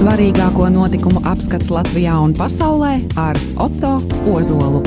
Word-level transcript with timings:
Svarīgāko 0.00 0.64
notikumu 0.72 1.20
apskats 1.28 1.68
Latvijā 1.68 2.14
un 2.24 2.30
pasaulē 2.32 2.94
ar 3.20 3.36
Otto 3.60 3.98
Ozolu. 4.32 4.78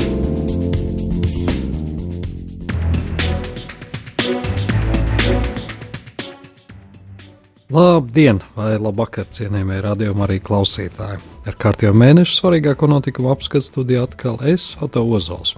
Labdien, 7.70 8.41
vai 8.57 8.71
labvakar, 8.81 9.29
cienījamie 9.29 9.84
radiokamā 9.86 10.26
arī 10.26 10.39
klausītāji. 10.49 11.21
Ar 11.45 11.59
kārtējo 11.61 11.93
mēnešu 11.93 12.39
svarīgāko 12.39 12.89
notikumu 12.89 13.29
apskatu 13.35 13.69
studijā 13.69 14.07
atkal 14.09 14.41
es, 14.49 14.71
Otto 14.81 15.05
Ozols. 15.05 15.53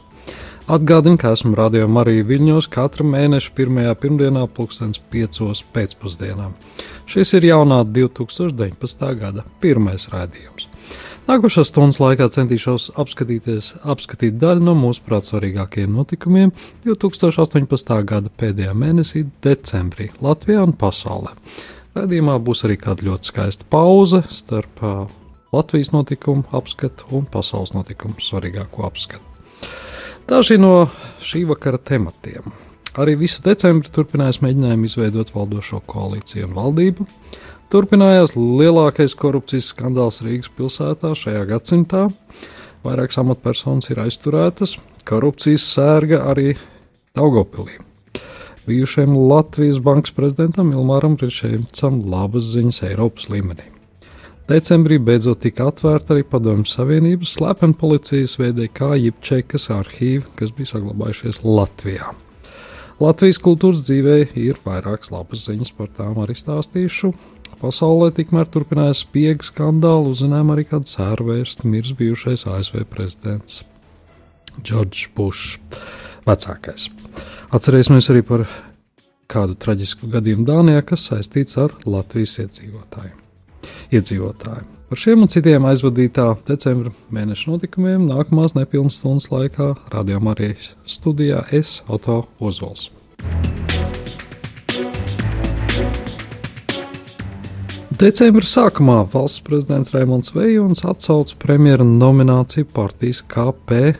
Atgādinu, 0.65 1.19
ka 1.21 1.29
esmu 1.35 1.51
radiokamā 1.59 2.01
arī 2.01 2.23
Viļņos 2.25 2.65
katra 2.73 3.05
mēneša 3.05 3.51
pirmajā 3.53 3.91
pirmdienā, 4.01 4.47
pulkstens 4.49 4.97
piecos 5.13 5.59
pēcpusdienā. 5.75 6.47
Šis 7.05 7.35
ir 7.37 7.45
jaunā 7.51 7.83
2019. 7.85 9.03
gada 9.19 9.43
pirmais 9.61 10.07
raidījums. 10.09 10.65
Nākošās 11.27 11.69
stundas 11.69 11.99
laikā 12.01 12.25
centīšos 12.33 12.87
apskatīt 12.97 14.39
daļu 14.41 14.65
no 14.65 14.73
mūsu 14.79 15.05
prāt 15.05 15.29
svarīgākajiem 15.29 15.93
notikumiem 15.99 16.49
2018. 16.87 17.93
gada 18.01 18.33
pēdējā 18.33 18.73
mēnesī, 18.73 19.21
decembrī, 19.45 20.09
Latvijā 20.17 20.65
un 20.65 20.73
pasaulē. 20.73 21.35
Radījumā 21.93 22.39
būs 22.41 22.65
arī 22.65 22.79
kāda 22.81 23.05
ļoti 23.11 23.29
skaista 23.29 23.69
pauze 23.69 24.23
starp 24.33 24.81
Latvijas 25.53 25.93
notikumu 25.93 26.49
apskatu 26.57 27.13
un 27.13 27.29
pasaules 27.29 27.77
notikumu 27.77 28.17
svarīgāko 28.17 28.89
apskatu. 28.89 29.34
Daži 30.25 30.55
no 30.57 30.87
šī 31.21 31.43
vakara 31.45 31.77
tematiem. 31.77 32.49
Arī 32.97 33.13
visu 33.19 33.43
decembri 33.45 33.91
turpinājās 33.93 34.39
mēģinājumi 34.41 34.87
izveidot 34.89 35.29
valdošo 35.35 35.83
koalīciju 35.85 36.47
un 36.47 36.55
valdību. 36.55 37.05
Turpinājās 37.69 38.33
lielākais 38.33 39.13
korupcijas 39.21 39.67
skandāls 39.69 40.23
Rīgas 40.25 40.49
pilsētā 40.57 41.11
šajā 41.19 41.43
gadsimtā. 41.51 42.07
Vairākas 42.85 43.21
amatpersonas 43.21 43.91
ir 43.93 44.01
aizturētas, 44.01 44.79
korupcijas 45.05 45.67
sērga 45.75 46.23
arī 46.31 46.55
Daugopilī. 47.13 47.77
Bijušajam 48.65 49.13
Latvijas 49.29 49.77
bankas 49.77 50.17
prezidentam 50.17 50.73
Ilmāram 50.73 51.19
Ričēvicam 51.21 52.01
labas 52.09 52.49
ziņas 52.55 52.81
Eiropas 52.89 53.29
līmenī. 53.29 53.74
Decembrī 54.45 54.99
beidzot 55.01 55.39
tika 55.41 55.71
atvērta 55.71 56.13
arī 56.13 56.21
Padomju 56.29 56.67
Savienības 56.69 57.31
slepeni 57.33 57.73
policijas 57.81 58.35
veidē 58.37 58.67
kā 58.69 58.91
Jipčekas 58.93 59.71
arhīvi, 59.73 60.21
kas 60.37 60.51
bija 60.53 60.75
saglabājušies 60.75 61.41
Latvijā. 61.41 62.11
Latvijas 63.01 63.41
kultūras 63.41 63.81
dzīvē 63.87 64.19
ir 64.37 64.59
vairākas 64.67 65.09
labas 65.09 65.47
ziņas, 65.47 65.73
par 65.73 65.89
tām 65.97 66.21
arī 66.21 66.37
stāstīšu. 66.37 67.09
Pasaulē 67.57 68.11
tikmēr 68.13 68.45
turpinājās 68.53 69.01
spiegu 69.07 69.49
skandālu, 69.49 70.13
uzzinājām 70.13 70.53
arī 70.53 70.67
kādu 70.69 70.93
sērvērstu 70.93 71.73
mirs 71.73 71.95
bijušais 71.97 72.45
ASV 72.45 72.85
prezidents 72.93 73.63
Džordžs 74.61 75.09
Bušs, 75.17 75.57
vecākais. 76.29 76.91
Atcerēsimies 77.49 78.13
arī 78.13 78.21
par 78.29 78.45
kādu 79.25 79.57
traģisku 79.57 80.13
gadījumu 80.13 80.45
Dānijā, 80.53 80.85
kas 80.85 81.09
saistīts 81.09 81.57
ar 81.57 81.73
Latvijas 81.89 82.37
iedzīvotājiem 82.45 83.24
iedzīvotāji. 83.91 84.65
Par 84.85 85.01
šiem 85.01 85.25
un 85.25 85.31
citiem 85.33 85.65
aizvadītā 85.65 86.27
decembra 86.45 86.91
mēneša 87.13 87.49
notikumiem 87.49 88.05
nākamās 88.05 88.53
nepilnas 88.53 88.99
stundas 89.01 89.31
laikā 89.33 89.73
Radio 89.93 90.21
Marijas 90.21 90.75
studijā 90.85 91.41
es, 91.57 91.79
Auto 91.89 92.21
Ozols. 92.39 92.91
Decembra 97.95 98.43
sākumā 98.43 99.01
valsts 99.09 99.41
prezidents 99.41 99.93
Raimons 99.95 100.33
Vējons 100.35 100.85
atsauca 100.85 101.37
premjera 101.39 101.85
nomināciju 101.87 102.67
partijas 102.75 103.23
KP 103.31 103.95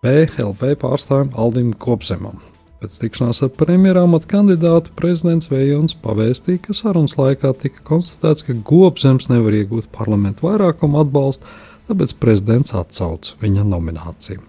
PLV 0.00 0.76
pārstāvim 0.80 1.34
Aldim 1.36 1.74
Kopzemam. 1.76 2.49
Pēc 2.80 2.94
tikšanās 2.96 3.42
ar 3.44 3.50
premjerā 3.60 4.06
amata 4.06 4.24
kandidātu 4.30 4.94
prezidents 4.96 5.50
Vējons 5.50 5.98
pavēstīja, 6.00 6.62
ka 6.64 6.76
sarunas 6.76 7.18
laikā 7.18 7.50
tika 7.60 7.82
konstatēts, 7.84 8.46
ka 8.46 8.56
Gobzems 8.56 9.28
nevar 9.28 9.52
iegūt 9.58 9.90
parlamentu 9.92 10.46
vairākumu 10.46 11.02
atbalstu, 11.02 11.44
tāpēc 11.90 12.14
prezidents 12.22 12.72
atsauca 12.78 13.36
viņa 13.42 13.66
nomināciju. 13.68 14.40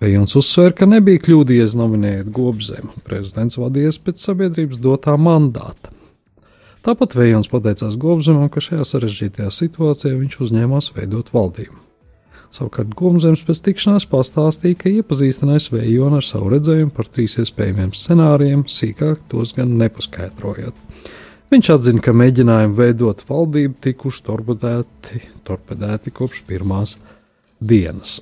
Vējons 0.00 0.32
uzsver, 0.40 0.72
ka 0.72 0.88
nebija 0.88 1.20
kļūdījies 1.20 1.76
nominējot 1.76 2.32
Gobzemu, 2.32 2.94
prezidents 3.04 3.60
vadījies 3.60 4.00
pēc 4.06 4.24
sabiedrības 4.24 4.80
dotā 4.80 5.18
mandāta. 5.20 5.92
Tāpat 6.80 7.12
Vējons 7.12 7.52
pateicās 7.52 8.00
Gobzemam, 8.00 8.48
ka 8.48 8.64
šajā 8.64 8.88
sarežģītajā 8.88 9.52
situācijā 9.52 10.16
viņš 10.16 10.40
uzņēmās 10.46 10.94
veidot 10.96 11.28
valdību. 11.36 11.76
Savukārt 12.50 12.96
Gumzems 12.98 13.44
pēc 13.46 13.60
tikšanās 13.68 14.08
pastāstīja, 14.10 14.78
ka 14.80 14.90
iepazīstinājis 14.90 15.68
Vējonu 15.70 16.18
ar 16.18 16.26
savu 16.26 16.50
redzējumu 16.56 16.90
par 16.96 17.06
trīs 17.06 17.36
iespējamiem 17.38 17.92
scenārijiem, 17.94 18.64
sīkāk 18.66 19.22
tos 19.30 19.54
gan 19.54 19.76
nepaskaidrojot. 19.78 20.74
Viņš 21.50 21.70
atzina, 21.74 22.02
ka 22.02 22.14
mēģinājumi 22.14 22.76
veidot 22.78 23.22
valdību 23.26 23.78
tikuši 23.86 24.26
torpedēti, 24.26 25.22
torpedēti 25.46 26.12
kopš 26.14 26.42
pirmās 26.46 26.96
dienas. 27.62 28.18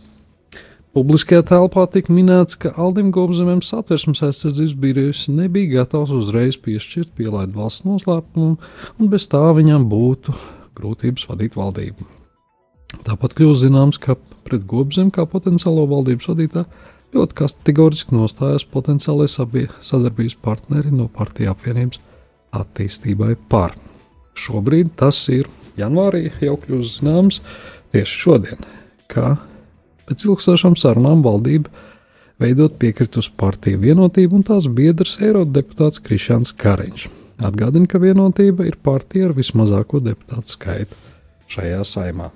Publiskajā 0.97 1.45
telpā 1.49 1.85
tika 1.93 2.13
minēts, 2.13 2.57
ka 2.61 2.73
Aldim 2.81 3.11
Gobzemam 3.15 3.61
satversmes 3.65 4.25
aizsardzības 4.25 4.77
birojas 4.81 5.25
nebija 5.33 5.83
gatavs 5.83 6.13
uzreiz 6.17 6.57
piešķirt 6.65 7.13
pielaidu 7.17 7.61
valsts 7.61 7.85
noslēpumu, 7.89 8.57
un 8.99 9.13
bez 9.13 9.29
tā 9.33 9.45
viņam 9.57 9.89
būtu 9.93 10.37
grūtības 10.81 11.29
vadīt 11.29 11.57
valdību. 11.61 12.18
Tāpat 13.05 13.35
kļūst 13.37 13.67
zināms, 13.67 13.99
ka 14.01 14.17
pret 14.49 14.65
Gobzem 14.69 15.11
kā 15.13 15.27
potenciālo 15.29 15.85
valdības 15.91 16.31
vadītāju 16.31 16.87
ļoti 17.17 17.37
kategoriski 17.41 18.17
nostājas 18.17 18.65
potenciālai 18.69 19.29
sadarbības 19.29 20.37
partneri 20.45 20.93
no 20.93 21.09
partiju 21.13 21.53
apvienības 21.53 22.01
attīstībai 22.57 23.35
par. 23.53 23.77
Šobrīd 24.39 24.95
tas 25.01 25.21
ir 25.33 25.49
janvārī 25.79 26.29
jau 26.45 26.57
kļūst 26.63 27.01
zināms 27.01 27.43
tieši 27.93 28.23
šodien, 28.25 28.65
ka 29.11 29.37
pēc 30.09 30.25
ilgstošām 30.29 30.77
sarunām 30.81 31.23
valdība 31.25 31.73
veidot 32.41 32.77
piekritus 32.81 33.29
partiju 33.29 33.81
vienotību 33.83 34.39
un 34.39 34.45
tās 34.47 34.69
biedrs 34.71 35.19
eirodeputāts 35.25 36.03
Krišāns 36.05 36.55
Kariņš. 36.57 37.09
Atgādina, 37.45 37.87
ka 37.87 38.01
vienotība 38.03 38.67
ir 38.67 38.79
partija 38.83 39.29
ar 39.29 39.37
vismazāko 39.37 40.01
deputātu 40.03 40.57
skaitu 40.57 40.99
šajā 41.51 41.85
saimā. 41.87 42.33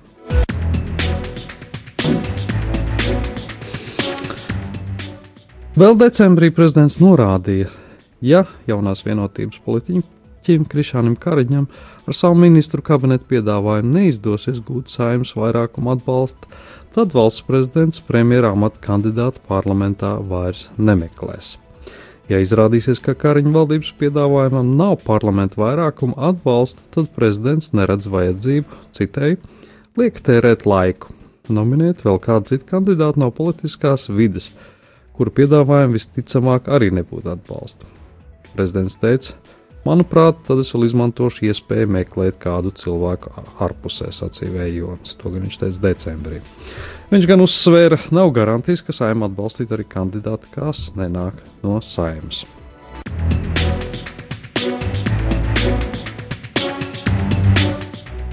Vēl 5.72 5.94
decembrī 5.96 6.50
prezidents 6.52 6.98
norādīja, 7.00 7.70
ja 8.20 8.42
jaunās 8.68 9.00
vienotības 9.06 9.62
politiķim 9.64 10.66
Krišānam 10.68 11.14
Kariņam 11.16 11.64
ar 12.04 12.16
savu 12.18 12.36
ministru 12.42 12.84
kabinetu 12.84 13.24
piedāvājumu 13.30 13.94
neizdosies 13.94 14.60
gūt 14.66 14.92
saimnes 14.92 15.32
vairākumu 15.32 15.94
atbalstu, 15.94 16.50
tad 16.92 17.16
valsts 17.16 17.46
prezidents 17.48 18.04
premjerā 18.04 18.52
amata 18.52 18.82
kandidātu 18.84 19.40
parlamentā 19.48 20.12
vairs 20.20 20.66
nemeklēs. 20.76 21.56
Ja 22.28 22.38
izrādīsies, 22.44 23.00
ka 23.00 23.16
Kariņa 23.18 23.56
valdības 23.56 23.94
piedāvājumam 23.98 24.76
nav 24.76 24.98
parlamenta 25.08 25.56
vairākuma 25.64 26.14
atbalsta, 26.30 26.84
tad 26.92 27.08
prezidents 27.16 27.72
neredz 27.72 28.12
vajadzību, 28.12 28.82
citēji, 28.92 29.40
liek 29.98 30.20
tērēt 30.24 30.66
laiku, 30.68 31.12
nominēt 31.52 32.04
vēl 32.06 32.20
kādu 32.22 32.52
citu 32.52 32.68
kandidātu 32.70 33.20
no 33.20 33.30
politiskās 33.34 34.08
vidas, 34.12 34.50
kuru 35.16 35.32
piedāvājumu 35.36 35.98
visticamāk 35.98 36.70
arī 36.72 36.92
nebūtu 36.96 37.32
atbalsta. 37.34 37.88
Prezidents 38.52 38.96
teica, 39.00 39.36
manuprāt, 39.84 40.40
tad 40.46 40.62
es 40.62 40.72
vēl 40.72 40.86
izmantošu 40.88 41.48
iespēju 41.50 41.90
meklēt 41.98 42.40
kādu 42.40 42.72
cilvēku 42.76 43.32
ārpusē, 43.64 44.08
sacīja 44.12 44.54
Vējons. 44.56 45.16
To 45.20 45.32
gan 45.32 45.46
viņš 45.46 45.60
teica 45.64 45.84
decembrī. 45.88 46.40
Viņš 47.12 47.28
gan 47.28 47.44
uzsvēra, 47.44 48.00
nav 48.16 48.32
garantijas, 48.36 48.84
ka 48.84 48.96
saima 48.96 49.28
atbalstīt 49.28 49.72
arī 49.76 49.88
kandidāti, 49.88 50.52
kas 50.54 50.90
nenāk 50.96 51.44
no 51.64 51.80
saimas. 51.84 52.46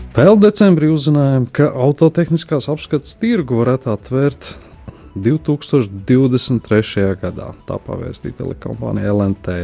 Vēl 0.09 0.39
decembrī 0.41 0.87
uzzinājām, 0.89 1.43
ka 1.53 1.67
autotehniskās 1.85 2.65
apskates 2.71 3.13
tirgu 3.21 3.59
varētu 3.59 3.91
atvērt 3.93 4.47
2023. 5.21 7.03
gadā. 7.21 7.51
Tā 7.67 7.77
pavēstīja 7.85 8.39
telekompānija 8.39 9.13
LNT. 9.13 9.57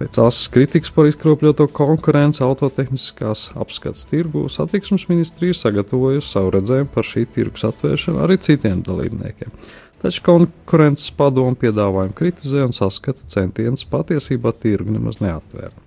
Pēc 0.00 0.18
asas 0.18 0.48
kritikas 0.50 0.90
par 0.90 1.06
izkropļoto 1.06 1.68
konkurenci 1.70 2.42
autotehniskās 2.42 3.52
apskates 3.54 4.08
tirgu 4.10 4.48
satiksmes 4.50 5.06
ministrija 5.06 5.54
sagatavojusi 5.54 6.32
savu 6.34 6.50
redzējumu 6.56 6.90
par 6.96 7.06
šī 7.06 7.22
tirgus 7.36 7.62
atvēršanu 7.70 8.24
arī 8.26 8.40
citiem 8.42 8.82
dalībniekiem. 8.82 9.54
Taču 10.02 10.26
konkurences 10.26 11.14
padomu 11.14 11.54
piedāvājumu 11.62 12.18
kritizē 12.18 12.66
un 12.66 12.74
saskata 12.74 13.22
centienus 13.30 13.86
patiesībā 13.86 14.50
tirgu 14.58 14.98
nemaz 14.98 15.22
neatvērt. 15.22 15.78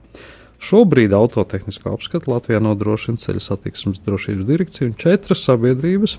Šobrīd 0.58 1.14
autotehnisko 1.14 1.94
apskatu 1.94 2.32
Latvijā 2.34 2.60
nodrošina 2.64 3.22
ceļu 3.22 3.42
satiksmes 3.46 4.02
drošības 4.06 4.48
direkcija 4.48 4.90
un 4.90 4.96
četras 4.98 5.44
sabiedrības, 5.46 6.18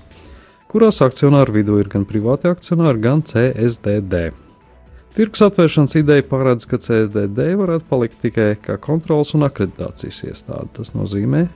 kurās 0.71 1.01
akcionāru 1.03 1.57
vidū 1.59 1.79
ir 1.81 1.89
gan 1.91 2.05
privāti 2.07 2.47
akcionāri, 2.47 3.01
gan 3.03 3.23
CSDD. 3.27 4.29
Tirgus 5.17 5.41
atvēršanas 5.43 5.97
ideja 5.99 6.23
paredz, 6.29 6.63
ka 6.69 6.79
CSDD 6.79 7.49
varētu 7.59 7.87
palikt 7.89 8.21
tikai 8.23 8.53
kā 8.63 8.77
kontrols 8.79 9.33
un 9.35 9.43
akreditācijas 9.49 10.21
iestāde. 10.29 10.69
Tas 10.77 10.93
nozīmē, 10.95 11.47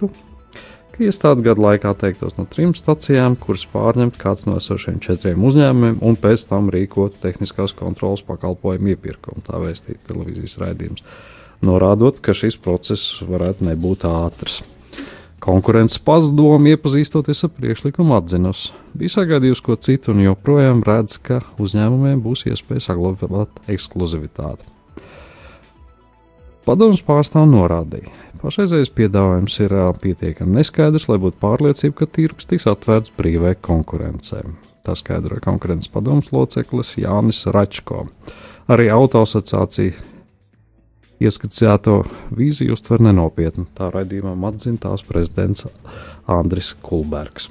ka 0.00 1.04
iestāde 1.06 1.44
gadu 1.46 1.62
laikā 1.62 1.92
teiktos 2.00 2.34
no 2.40 2.48
trim 2.50 2.72
stacijām, 2.74 3.36
kuras 3.38 3.62
pārņemt 3.70 4.18
kāds 4.18 4.48
no 4.48 4.56
esošiem 4.58 4.98
četriem 5.04 5.44
uzņēmumiem, 5.46 6.00
un 6.02 6.18
pēc 6.18 6.48
tam 6.50 6.72
rīkot 6.74 7.20
tehniskās 7.22 7.76
kontrolas 7.78 8.24
pakalpojumu 8.26 8.96
iepirkumu, 8.96 9.44
tā 9.46 9.62
vēstīja 9.62 10.02
televīzijas 10.08 10.58
raidījums 10.64 11.06
norādot, 11.66 12.20
ka 12.22 12.34
šis 12.36 12.58
process 12.60 13.22
varētu 13.26 13.66
nebūt 13.70 14.06
ātrs. 14.08 14.60
Konkurences 15.42 15.98
pazdoma, 15.98 16.70
iepazīstoties 16.70 17.40
ar 17.48 17.50
priekšlikumu, 17.56 18.14
atzinusi, 18.14 18.70
bija 18.94 19.16
sagaidījusi 19.16 19.64
ko 19.66 19.74
citu 19.74 20.12
un 20.12 20.20
joprojām 20.22 20.84
redz, 20.86 21.16
ka 21.18 21.40
uzņēmumiem 21.62 22.20
būs 22.22 22.44
iespēja 22.46 22.84
saglabāt 22.86 23.56
ekskluzivitāti. 23.72 24.68
Padomus 26.62 27.02
pārstāv 27.02 27.48
norādīja, 27.50 28.12
pašreizējais 28.38 28.92
piedāvājums 28.94 29.58
ir 29.64 29.74
pietiekami 30.04 30.60
neskaidrs, 30.60 31.08
lai 31.10 31.18
būtu 31.24 31.40
pārliecība, 31.42 31.96
ka 31.98 32.06
tirgus 32.06 32.46
tiks 32.46 32.68
atvērts 32.70 33.10
brīvai 33.18 33.56
konkurencei. 33.58 34.44
Tā 34.86 34.94
skaidroja 34.98 35.42
konkurences 35.42 35.90
padomus 35.90 36.30
loceklis 36.34 36.94
Jānis 37.02 37.42
Račko. 37.50 38.04
Arī 38.70 38.88
autosociācija 38.94 40.11
Ieskicēto 41.22 42.00
vīziju 42.34 42.74
uztver 42.74 43.02
nenopietni. 43.04 43.68
Tā 43.78 43.92
raidījumam 43.94 44.42
atzina 44.48 44.80
tās 44.82 45.04
prezidents 45.06 45.68
Andris 46.26 46.72
Kulbergs. 46.82 47.50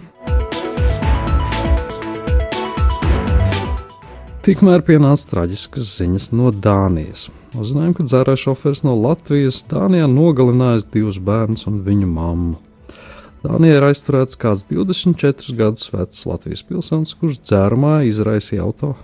Tikmēr 4.41 4.81
pienāca 4.81 5.29
traģiskas 5.29 5.93
ziņas 5.99 6.31
no 6.33 6.49
Dānijas. 6.51 7.29
Uzzinājām, 7.53 7.93
ka 7.93 8.07
dzērāja 8.07 8.41
šoferis 8.41 8.81
no 8.87 8.95
Latvijas 8.97 9.61
Dānijā 9.69 10.07
nogalinājis 10.09 10.87
divus 10.91 11.19
bērnus 11.21 11.67
un 11.69 11.77
viņu 11.85 12.09
mammu. 12.09 12.57
Dānijā 13.45 13.77
ir 13.77 13.87
aizturēts 13.87 14.39
kāds 14.41 14.65
24 14.71 15.55
gadus 15.61 15.87
vecs 15.93 16.25
Latvijas 16.27 16.65
pilsonis, 16.65 17.13
kurš 17.21 17.39
dzērumā 17.45 18.01
izraisīja 18.09 18.65
auto 18.65 18.95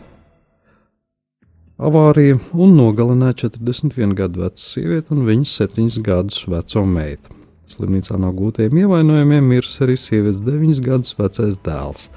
avārija 1.77 2.39
un 2.57 2.75
nogalināja 2.77 3.43
41 3.45 4.15
gadu 4.17 4.43
vecu 4.45 4.63
sievieti 4.63 5.13
un 5.13 5.25
viņas 5.27 5.55
7 5.61 6.01
gadus 6.05 6.45
veco 6.49 6.85
meitu. 6.89 7.33
Slimnīcā 7.67 8.17
no 8.21 8.31
gūtiem 8.33 8.77
ievainojumiem 8.81 9.49
miris 9.51 9.75
arī 9.83 9.97
sievietes 9.99 10.41
9 10.45 10.81
gadus 10.85 11.17
vecais 11.17 11.59
dēls. 11.65 12.07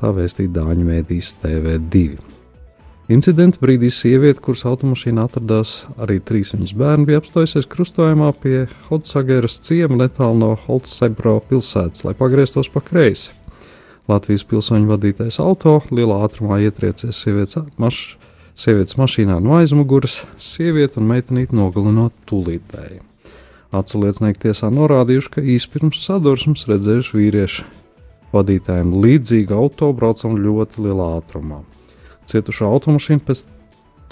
Tā 0.00 0.10
vēstīja 0.16 0.54
Dāņu 0.56 0.86
mēdīs 0.88 1.34
TV2. 1.42 2.16
Incidenta 3.12 3.60
brīdī 3.60 3.90
sieviete, 3.92 4.40
kuras 4.40 4.64
automašīnā 4.64 5.26
atradās 5.28 5.74
arī 6.00 6.16
trīs 6.24 6.54
viņas 6.54 6.72
bērni, 6.80 7.04
bija 7.10 7.20
apstājusies 7.20 7.68
krustojumā 7.68 8.30
pie 8.40 8.64
Hotsageras 8.88 9.58
ciema 9.60 10.00
netālu 10.00 10.40
no 10.40 10.50
Holtsebro 10.64 11.36
pilsētas, 11.50 12.06
lai 12.08 12.16
pagrieztos 12.16 12.72
pa 12.72 12.80
kreisi. 12.80 13.36
Latvijas 14.08 14.48
pilsoņu 14.48 14.88
vadītais 14.88 15.36
auto 15.44 15.82
lielā 15.92 16.22
ātrumā 16.24 16.62
ietriecies 16.64 17.20
sievietes 17.20 17.60
mašīnā 17.76 18.23
Sievietes 18.54 18.94
mašīnā 18.94 19.40
no 19.42 19.56
aizmugures, 19.58 20.20
sievieti 20.38 21.00
un 21.00 21.08
meitenīti 21.10 21.56
nogalinot 21.58 22.14
tūlītēji. 22.30 23.00
Atsliecinieki 23.74 24.44
tiesā 24.44 24.70
norādījuši, 24.70 25.32
ka 25.34 25.42
īspirms 25.42 25.98
sadursmes 26.04 26.62
redzējuši 26.70 27.18
vīrieši 27.18 27.64
vadītājiem 28.30 28.94
līdzīgu 29.02 29.58
auto 29.58 29.90
braucam 29.98 30.38
ļoti 30.38 30.86
lielā 30.86 31.08
ātrumā. 31.16 31.64
Cietušā 32.30 32.70
automašīna 32.76 33.26
pēc, 33.26 33.42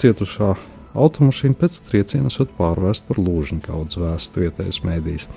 cietušā 0.03 0.51
automašīna 0.91 1.59
pēc 1.63 1.79
trieciena 1.87 2.27
esot 2.27 2.51
pārvērsta 2.59 3.13
par 3.13 3.23
lūžņu 3.23 3.63
kaudzes 3.63 4.03
vēstu 4.03 4.43
vietējais 4.43 4.83
mēdījis. 4.83 5.27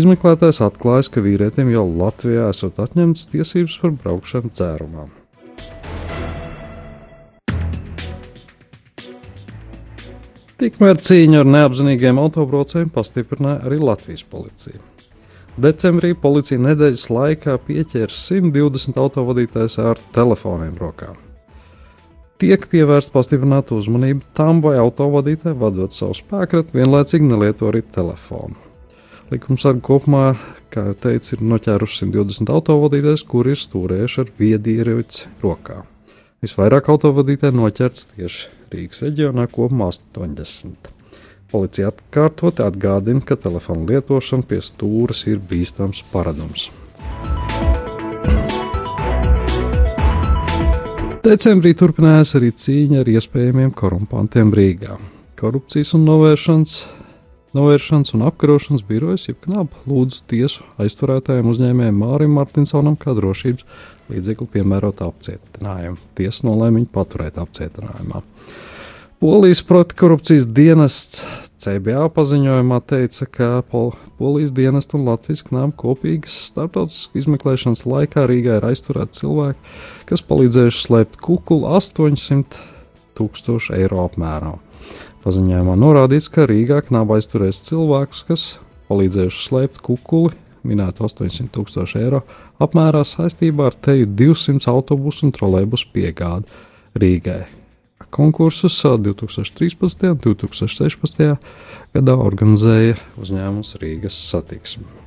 Izmeklētājs 0.00 0.62
atklājis, 0.64 1.12
ka 1.12 1.20
vīrietim 1.20 1.68
jau 1.74 1.84
Latvijā 1.84 2.48
esot 2.54 2.80
atņemtas 2.80 3.28
tiesības 3.34 3.80
par 3.84 3.98
braukšanu 4.00 4.54
dzērumā. 4.54 5.10
Tikmēr 10.60 10.98
cīņu 11.00 11.38
ar 11.40 11.48
neapzinīgiem 11.48 12.18
autobraucējiem 12.20 12.90
pastiprināja 12.92 13.62
arī 13.64 13.78
Latvijas 13.80 14.26
policija. 14.28 14.76
Decembrī 15.56 16.10
policija 16.20 16.60
nedēļas 16.60 17.06
laikā 17.08 17.54
pieķēra 17.64 18.12
120 18.12 19.00
autovadītājus 19.00 19.78
ar 19.80 20.02
telefoniem 20.12 20.76
rokā. 20.76 21.14
Tiek 22.44 22.68
pievērsta 22.68 23.16
pastiprināta 23.16 23.72
uzmanība 23.78 24.28
tam, 24.36 24.60
vai 24.60 24.76
autovadītāji 24.84 25.56
vadot 25.64 25.96
savu 25.96 26.18
spēku, 26.20 26.66
vienlaicīgi 26.76 27.32
nelieto 27.32 27.72
arī 27.72 27.80
telefonu. 27.96 28.60
Likumsargi 29.32 29.80
kopumā, 29.88 30.34
kā 30.68 30.90
jau 30.90 31.00
teicu, 31.08 31.38
ir 31.38 31.48
noķēruši 31.54 32.02
120 32.04 32.52
autovadītājus, 32.52 33.24
kuri 33.32 33.56
ir 33.56 33.64
stūrējuši 33.64 34.24
ar 34.26 34.38
viedierīci 34.44 35.36
rokā. 35.40 35.82
Visvairāk 36.44 36.92
autovadītāji 36.92 37.56
noķerts 37.56 38.10
tieši 38.12 38.59
Rīgas 38.70 39.02
reģionā 39.02 39.48
kopumā 39.50 39.88
80. 39.90 40.90
Policija 41.50 41.88
atkārtot 41.90 42.60
atgādina, 42.62 43.22
ka 43.26 43.34
telefona 43.34 43.88
lietošana 43.88 44.46
pie 44.46 44.60
stūres 44.62 45.24
ir 45.26 45.40
bīstams 45.50 46.04
paradums. 46.12 46.68
Decembrī 51.26 51.74
turpinājās 51.76 52.36
arī 52.38 52.52
cīņa 52.54 53.02
ar 53.02 53.10
iespējamiem 53.10 53.74
korumpantiem 53.76 54.54
Rīgā. 54.56 54.94
Korupcijas 55.40 55.92
un 55.98 56.06
novēršanas, 56.06 56.76
novēršanas 57.56 58.14
un 58.16 58.24
apkarošanas 58.28 58.84
birojas, 58.86 59.26
jeb 59.28 59.40
knap, 59.46 59.74
lūdz 59.90 60.22
tiesu 60.30 60.66
aizturētājiem 60.82 61.50
uzņēmējiem 61.50 62.00
Mārim 62.02 62.36
Martinsonam 62.38 62.98
kā 63.00 63.14
drošības 63.16 63.66
līdzekli 64.10 64.48
piemērot 64.56 65.02
apcietinājumu. 65.06 65.98
Tiesa 66.18 66.46
nolēma 66.48 66.80
viņu 66.80 66.90
paturēt 66.94 67.40
apcietinājumā. 67.42 68.22
Polijas 69.20 69.60
pretkorupcijas 69.68 70.46
dienests 70.56 71.24
CBA 71.60 72.06
paziņojumā 72.16 72.78
teica, 72.88 73.26
ka 73.28 73.48
Pol 73.68 73.92
Polijas 74.20 74.54
dienestu 74.56 74.96
un 74.96 75.04
Latvijas 75.08 75.42
knāba 75.44 75.72
kopīgas 75.80 76.34
starptautiskas 76.48 77.22
izmeklēšanas 77.22 77.84
laikā 77.88 78.24
Rīgā 78.28 78.58
ir 78.58 78.66
aizturēti 78.68 79.20
cilvēki, 79.22 79.76
kas 80.08 80.24
palīdzējuši 80.28 80.82
slēpt 80.86 81.20
kukulu 81.24 81.68
800 81.72 82.60
tūkstošu 83.16 83.76
eiro 83.76 84.02
apmērā. 84.06 84.58
Paziņojumā 85.20 85.74
norādīts, 85.76 86.30
ka 86.32 86.46
Rīgā 86.48 86.78
knāba 86.86 87.18
aizturēs 87.18 87.60
cilvēkus, 87.66 88.22
kas 88.28 88.44
palīdzējuši 88.88 89.42
slēpt 89.44 89.82
kukuli 89.84 90.32
minētu 90.66 91.04
800 91.06 91.52
tūkstošu 91.54 92.00
eiro 92.00 92.22
apmērā 92.60 93.02
saistībā 93.06 93.70
ar 93.70 93.76
teju 93.76 94.08
200 94.16 94.68
autobusu 94.72 95.28
un 95.28 95.34
trolēbusu 95.36 95.90
piegādi 95.94 96.48
Rīgai. 97.00 97.44
Konkursus 98.10 98.80
2013. 98.82 100.08
un 100.10 100.18
2016. 100.24 101.36
gadā 101.94 102.16
organizēja 102.18 102.96
uzņēmums 103.20 103.76
Rīgas 103.84 104.18
satiksme. 104.32 104.99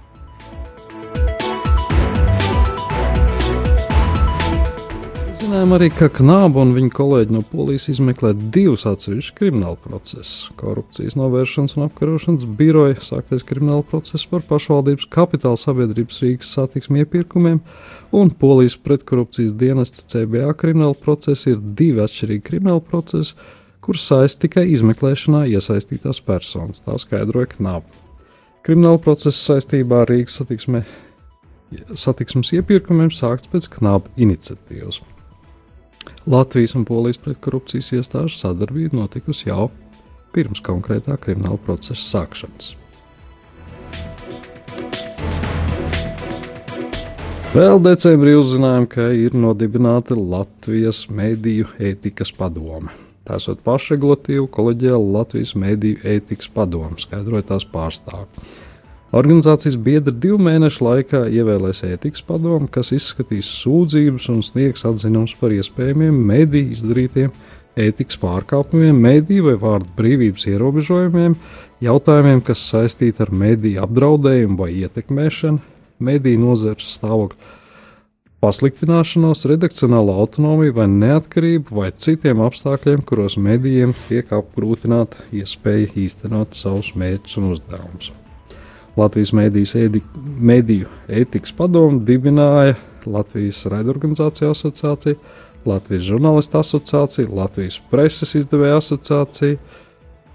Zinājām 5.54 5.76
arī, 5.76 5.88
ka 5.94 6.08
Knāba 6.10 6.64
un 6.66 6.72
viņa 6.74 6.90
kolēģi 6.98 7.34
no 7.36 7.44
Polijas 7.46 7.84
izmeklē 7.92 8.32
divus 8.34 8.88
atsevišķus 8.90 9.36
kriminālu 9.38 9.78
procesus- 9.84 10.48
korupcijas 10.58 11.14
novēršanas 11.14 11.76
un 11.78 11.84
apkarošanas 11.86 12.48
biroja 12.58 12.96
sāktais 12.98 13.46
krimināla 13.46 13.86
process 13.86 14.26
par 14.26 14.42
pašvaldības 14.50 15.06
kapitāla 15.14 15.54
sabiedrības 15.62 16.24
Rīgas 16.24 16.50
satiksmi 16.58 17.04
iepirkumiem 17.04 17.62
un 18.12 18.32
Polijas 18.32 18.80
pretkorupcijas 18.82 19.54
dienesta 19.54 20.02
CBA 20.10 20.56
krimināla 20.58 20.98
procesi 20.98 21.52
ir 21.52 21.62
divi 21.62 22.02
atšķirīgi 22.02 22.44
krimināla 22.50 22.82
procesi, 22.82 23.36
kurus 23.80 24.10
saist 24.10 24.42
tikai 24.42 24.66
izmeklēšanā 24.74 25.46
iesaistītās 25.54 26.26
personas. 26.26 26.82
Tā 26.82 26.98
skaidroja 26.98 27.54
Knāba. 27.54 27.86
Krimināla 28.66 28.98
procesa 28.98 29.54
saistībā 29.54 30.02
ar 30.02 30.08
Rīgas 30.08 30.42
satiksme, 30.42 30.84
satiksmes 31.94 32.56
iepirkumiem 32.58 33.14
sākts 33.14 33.46
pēc 33.54 33.70
Knāba 33.70 34.10
iniciatīvas. 34.18 35.13
Latvijas 36.26 36.72
un 36.76 36.86
Polijas 36.88 37.18
pretkorupcijas 37.20 37.90
iestāžu 37.98 38.38
sadarbība 38.40 38.96
notikusi 38.96 39.50
jau 39.50 39.68
pirms 40.32 40.62
konkrētā 40.64 41.18
krimināla 41.20 41.60
procesa 41.66 42.00
sākšanas. 42.00 42.70
Vēl 47.54 47.82
decembrī 47.84 48.38
uzzinājām, 48.40 48.88
ka 48.90 49.10
ir 49.14 49.36
nodibināta 49.36 50.16
Latvijas 50.16 51.04
mediju 51.12 51.68
ētikas 51.78 52.32
padome. 52.34 52.96
Tā 53.28 53.38
esot 53.38 53.60
pašregulatīva 53.68 54.48
koleģiāla 54.52 55.20
Latvijas 55.20 55.54
mēdīju 55.60 56.02
ētikas 56.16 56.48
padoma, 56.56 56.96
skaidroja 57.04 57.52
tās 57.52 57.68
pārstāvja. 57.68 58.48
Organizācijas 59.14 59.76
biedri 59.78 60.10
divu 60.18 60.40
mēnešu 60.42 60.82
laikā 60.88 61.20
ievēlēs 61.30 61.84
ētikas 61.86 62.24
padomu, 62.26 62.66
kas 62.66 62.90
izskatīs 62.96 63.46
sūdzības 63.60 64.26
un 64.34 64.40
sniegs 64.42 64.88
atzinumus 64.90 65.36
par 65.38 65.54
iespējamiem 65.54 66.16
mediju 66.32 66.74
izdarītiem 66.74 67.30
ētikas 67.78 68.18
pārkāpumiem, 68.22 68.98
mediju 69.06 69.52
vai 69.52 69.54
vārdu 69.62 69.94
brīvības 70.00 70.48
ierobežojumiem, 70.50 71.36
jautājumiem, 71.86 72.42
kas 72.48 72.64
saistīti 72.72 73.22
ar 73.22 73.30
mediju 73.30 73.84
apdraudējumu 73.86 74.58
vai 74.64 74.72
ietekmēšanu, 74.80 75.62
mediju 76.10 76.42
nozares 76.48 76.90
stāvokli 76.98 77.38
pasliktināšanos, 78.42 79.46
redakcionālo 79.54 80.18
autonomiju 80.26 80.80
vai 80.82 80.90
neatkarību 80.90 81.78
vai 81.78 81.94
citiem 81.94 82.42
apstākļiem, 82.50 83.06
kuros 83.06 83.38
medijiem 83.38 83.94
tiek 84.08 84.34
apgrūtināta 84.36 85.30
iespēja 85.38 85.94
īstenot 86.08 86.58
savus 86.58 86.96
mērķus 86.98 87.40
un 87.40 87.54
uzdevumus. 87.54 88.12
Latvijas 88.98 89.32
mediju 89.34 90.90
ētikas 91.10 91.54
padomu 91.58 92.04
dibināja 92.06 92.76
Latvijas 93.10 93.64
raidorganizāciju 93.72 94.52
asociācija, 94.54 95.18
Latvijas 95.66 96.04
žurnālistu 96.06 96.60
asociācija, 96.60 97.32
Latvijas 97.34 97.80
preses 97.92 98.36
izdevēja 98.38 98.78
asociācija, 98.82 99.60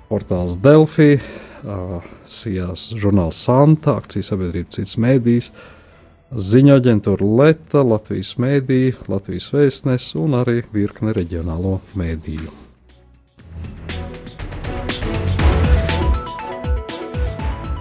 portāls 0.08 0.56
Delfī, 0.64 1.18
Sijas 2.28 2.88
žurnāls 2.96 3.40
Santa, 3.46 3.96
akcijas 3.98 4.30
sabiedrība 4.32 4.72
cits 4.78 4.96
mēdījis, 5.00 5.50
ziņu 6.48 6.76
aģentūra 6.78 7.34
Leta, 7.40 7.82
Latvijas 7.82 8.36
mēdīja, 8.40 8.96
Latvijas 9.10 9.50
vēstnes 9.54 10.12
un 10.20 10.38
arī 10.42 10.62
virkne 10.74 11.14
reģionālo 11.16 11.78
mēdīju. 11.98 12.67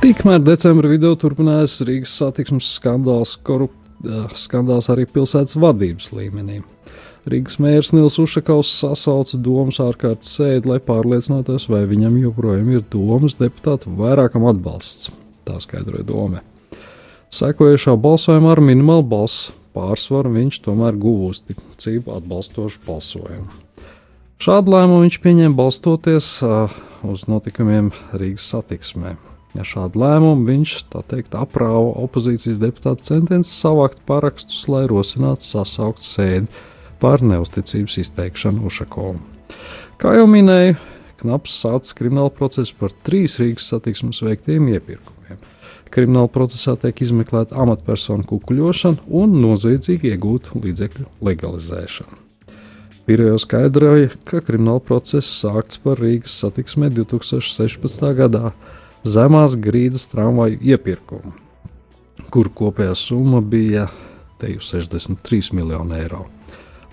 Tikmēr 0.07 0.37
decembra 0.39 0.87
vidū 0.87 1.09
turpinājās 1.19 1.81
Rīgas 1.83 2.13
satiksmes 2.15 2.69
skandāls, 2.77 3.33
korup, 3.43 3.73
skandāls 4.39 4.87
arī 4.93 5.03
pilsētas 5.03 5.57
vadības 5.59 6.13
līmenī. 6.15 6.61
Rīgas 7.27 7.57
mērs 7.59 7.91
Nils 7.91 8.15
Ušakovs 8.23 8.69
sasauca 8.85 9.41
domas 9.43 9.81
ārkārtas 9.83 10.31
sēdi, 10.37 10.71
lai 10.71 10.79
pārliecinātos, 10.79 11.67
vai 11.67 11.83
viņam 11.91 12.15
joprojām 12.21 12.71
ir 12.71 12.87
domas 12.87 13.35
deputātu 13.35 13.91
vairākam 13.99 14.47
atbalsts. 14.47 15.11
Tā 15.43 15.59
skaidroja 15.59 16.07
doma. 16.07 16.39
Sekojušā 17.27 17.99
balsojumā 17.99 18.55
ar 18.55 18.63
minimālu 18.63 19.03
balsu 19.11 19.59
pārsvaru 19.75 20.37
viņš 20.39 20.63
tomēr 20.71 20.95
guva 20.95 21.33
uzticību 21.33 22.15
atbalstošu 22.21 22.85
balsojumu. 22.87 23.51
Šādu 24.39 24.71
lēmumu 24.71 25.03
viņš 25.03 25.23
pieņēma 25.27 25.63
balstoties 25.65 26.37
uh, 26.47 26.83
uz 27.03 27.27
notikumiem 27.27 27.91
Rīgas 28.15 28.53
satiksmē. 28.55 29.17
Ar 29.57 29.65
šādu 29.65 30.01
lēmumu 30.03 30.45
viņš, 30.45 30.73
tā 30.93 31.01
teikt, 31.09 31.37
aprāva 31.37 31.95
opozīcijas 32.03 32.59
deputātu 32.61 33.07
centienus 33.09 33.53
savākt 33.57 34.03
parakstus, 34.09 34.67
lai 34.69 34.83
rosinātu 34.89 35.47
sasaukt 35.47 36.05
sēdi 36.05 36.45
par 37.01 37.23
neusticības 37.25 37.97
izteikšanu 38.03 38.67
Ušakovam. 38.69 39.23
Kā 39.97 40.13
jau 40.13 40.27
minēju, 40.29 40.77
Knaps 41.17 41.55
sācis 41.63 41.95
kriminālu 41.97 42.29
procesu 42.29 42.75
par 42.77 42.93
trīs 43.05 43.39
Rīgas 43.41 43.71
satiksmes 43.71 44.19
veiktiem 44.21 44.67
iepirkumiem. 44.69 45.39
Krimināla 45.93 46.29
procesā 46.29 46.75
tiek 46.77 46.99
izmeklēta 47.01 47.57
amatpersonu 47.57 48.27
kukuļošana 48.29 49.07
un 49.17 49.33
noziedzīgi 49.41 50.11
iegūtu 50.11 50.61
līdzekļu 50.61 51.07
legalizēšana. 51.25 52.19
Pirmā 53.07 53.37
skaidroja, 53.39 54.11
ka 54.27 54.43
krimināla 54.43 54.83
process 54.83 55.31
sākts 55.41 55.79
par 55.81 55.97
Rīgas 56.03 56.35
satiksmē 56.43 56.91
2016. 56.93 58.03
gadā 58.19 58.51
zemās 59.07 59.55
grīdas 59.59 60.07
tramvaju 60.11 60.59
iepirkumu, 60.61 61.33
kur 62.33 62.51
kopējā 62.53 62.95
summa 62.95 63.41
bija 63.41 63.87
63 64.41 65.53
miljoni 65.57 65.97
eiro. 66.01 66.25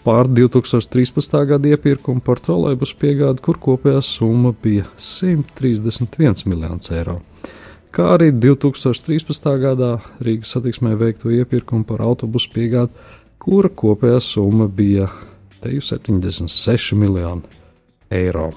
Pār 0.04 0.28
2013. 0.28 1.38
gada 1.48 1.68
iepirkumu 1.68 2.20
par 2.24 2.40
trolēļus 2.44 2.92
piegādi, 3.00 3.40
kur 3.44 3.60
kopējā 3.60 4.02
summa 4.04 4.52
bija 4.62 4.84
131 5.00 6.44
miljonus 6.50 6.92
eiro 6.92 7.20
kā 7.94 8.08
arī 8.16 8.32
2013. 8.34 9.46
gadā 9.62 9.92
Rīgas 10.24 10.54
satiksmē 10.56 10.96
veikto 10.98 11.30
iepirkumu 11.30 11.86
par 11.86 12.02
autobusu 12.02 12.50
piegādi, 12.54 12.90
kura 13.38 13.70
kopējā 13.70 14.20
summa 14.24 14.66
bija 14.66 15.08
76 15.62 16.98
miljoni 16.98 17.42
eiro. 18.10 18.50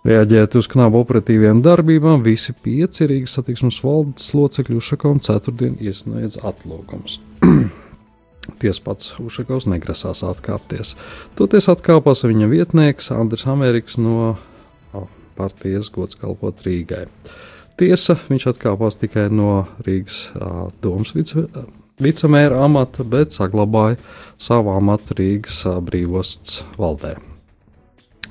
Reaģējot 0.00 0.54
uz 0.56 0.68
knabu 0.72 1.02
operatīviem 1.02 1.58
darbībām, 1.64 2.22
visi 2.24 2.54
pieci 2.56 3.04
Rīgas 3.10 3.34
satiksmes 3.36 3.82
valdes 3.84 4.30
locekļi 4.32 4.78
Ušakovs 4.80 5.26
ceturtdien 5.28 5.74
iesniedz 5.76 6.38
atlūgumus. 6.40 7.18
Ties 8.62 8.80
pats 8.80 9.12
Ušakovs 9.20 9.68
negrasās 9.68 10.24
atkāpties. 10.24 10.94
Toties 11.36 11.68
atkāpās 11.68 12.24
viņa 12.24 12.48
vietnieks 12.48 13.12
Andris 13.12 13.44
Amerikas 13.50 14.00
no 14.00 14.38
partijas 15.36 15.92
gods 15.92 16.16
kalpot 16.20 16.64
Rīgai. 16.64 17.04
Tiesa, 17.80 18.18
viņš 18.28 18.50
atkāpās 18.54 18.96
tikai 19.00 19.28
no 19.32 19.66
Rīgas 19.84 20.22
uh, 20.32 20.66
domas 20.84 21.14
vice, 21.16 21.46
vicemēra 22.00 22.64
amata, 22.64 23.04
bet 23.04 23.36
saglabāja 23.36 24.00
savu 24.40 24.72
amatu 24.74 25.16
Rīgas 25.20 25.62
uh, 25.68 25.80
brīvostas 25.84 26.62
valdē. 26.80 27.18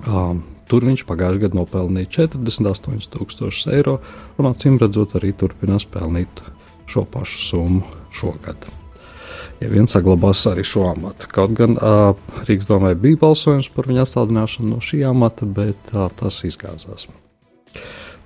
Um, 0.05 0.43
tur 0.69 0.85
viņš 0.87 1.05
pagājušajā 1.09 1.43
gadā 1.45 1.59
nopelnīja 1.59 2.11
48,000 2.29 3.75
eiro, 3.75 3.99
un 4.37 4.49
acīm 4.51 4.79
redzot, 4.81 5.17
arī 5.19 5.33
turpinās 5.37 5.87
pelnīt 5.89 6.43
šo 6.89 7.05
pašu 7.09 7.41
summu 7.45 7.81
šogad. 8.15 8.69
Ja 9.59 9.67
viens 9.71 9.91
saglabās 9.91 10.45
arī 10.47 10.63
šo 10.63 10.85
amatu. 10.93 11.27
Kaut 11.31 11.55
gan 11.57 11.75
uh, 11.75 12.13
Rīgas 12.47 12.69
domē 12.69 12.93
bija 12.95 13.19
balsojums 13.19 13.67
par 13.75 13.89
viņa 13.89 14.05
atstādināšanu 14.05 14.69
no 14.71 14.79
šī 14.83 15.01
amata, 15.09 15.47
bet 15.47 15.91
uh, 15.91 16.07
tas 16.15 16.39
izgāzās. 16.47 17.09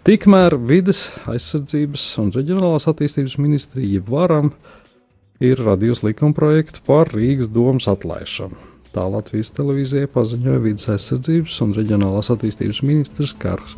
Tikmēr 0.03 0.57
vides 0.59 1.07
aizsardzības 1.31 2.05
un 2.21 2.29
reģionālās 2.35 2.89
attīstības 2.91 3.37
ministrija 3.39 4.03
varam 4.05 4.51
ir 5.43 5.63
radījusi 5.63 6.09
likumprojektu 6.09 6.83
par 6.85 7.09
Rīgas 7.15 7.49
domas 7.53 7.87
atlaišanu. 7.89 8.72
Tā 8.93 9.07
Latvijas 9.09 9.49
televīzijai 9.57 10.05
paziņoja 10.13 10.59
vidas 10.61 10.89
aizsardzības 10.93 11.55
un 11.65 11.71
reģionālās 11.73 12.29
attīstības 12.29 12.83
ministrs 12.85 13.33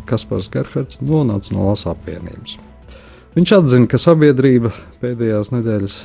Kaspars 0.10 0.50
Gerhards 0.51 1.00
no 1.00 1.24
Nacionālās 1.27 1.86
apvienības. 1.88 2.57
Viņš 3.36 3.53
atzina, 3.55 3.88
ka 3.91 4.00
sabiedrība 4.00 4.74
pēdējās 5.00 5.53
nedēļas 5.55 5.95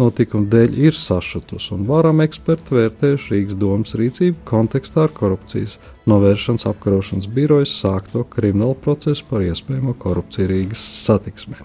notikumu 0.00 0.48
dēļ 0.52 0.78
ir 0.86 0.96
sašutusi, 0.96 1.70
un 1.76 1.84
varam 1.88 2.20
eksperti 2.24 2.76
vērtējuši 2.76 3.32
Rīgas 3.34 3.58
domas 3.60 3.96
rīcību 4.00 4.42
kontekstā 4.48 5.06
ar 5.06 5.14
korupcijas 5.16 5.76
novēršanas 6.08 6.66
apkarošanas 6.72 7.28
birojas 7.32 7.72
sākto 7.80 8.24
kriminālu 8.32 8.76
procesu 8.84 9.24
par 9.30 9.44
iespējamo 9.44 9.96
korupciju 10.00 10.50
Rīgas 10.52 10.82
satiksmē. 11.06 11.60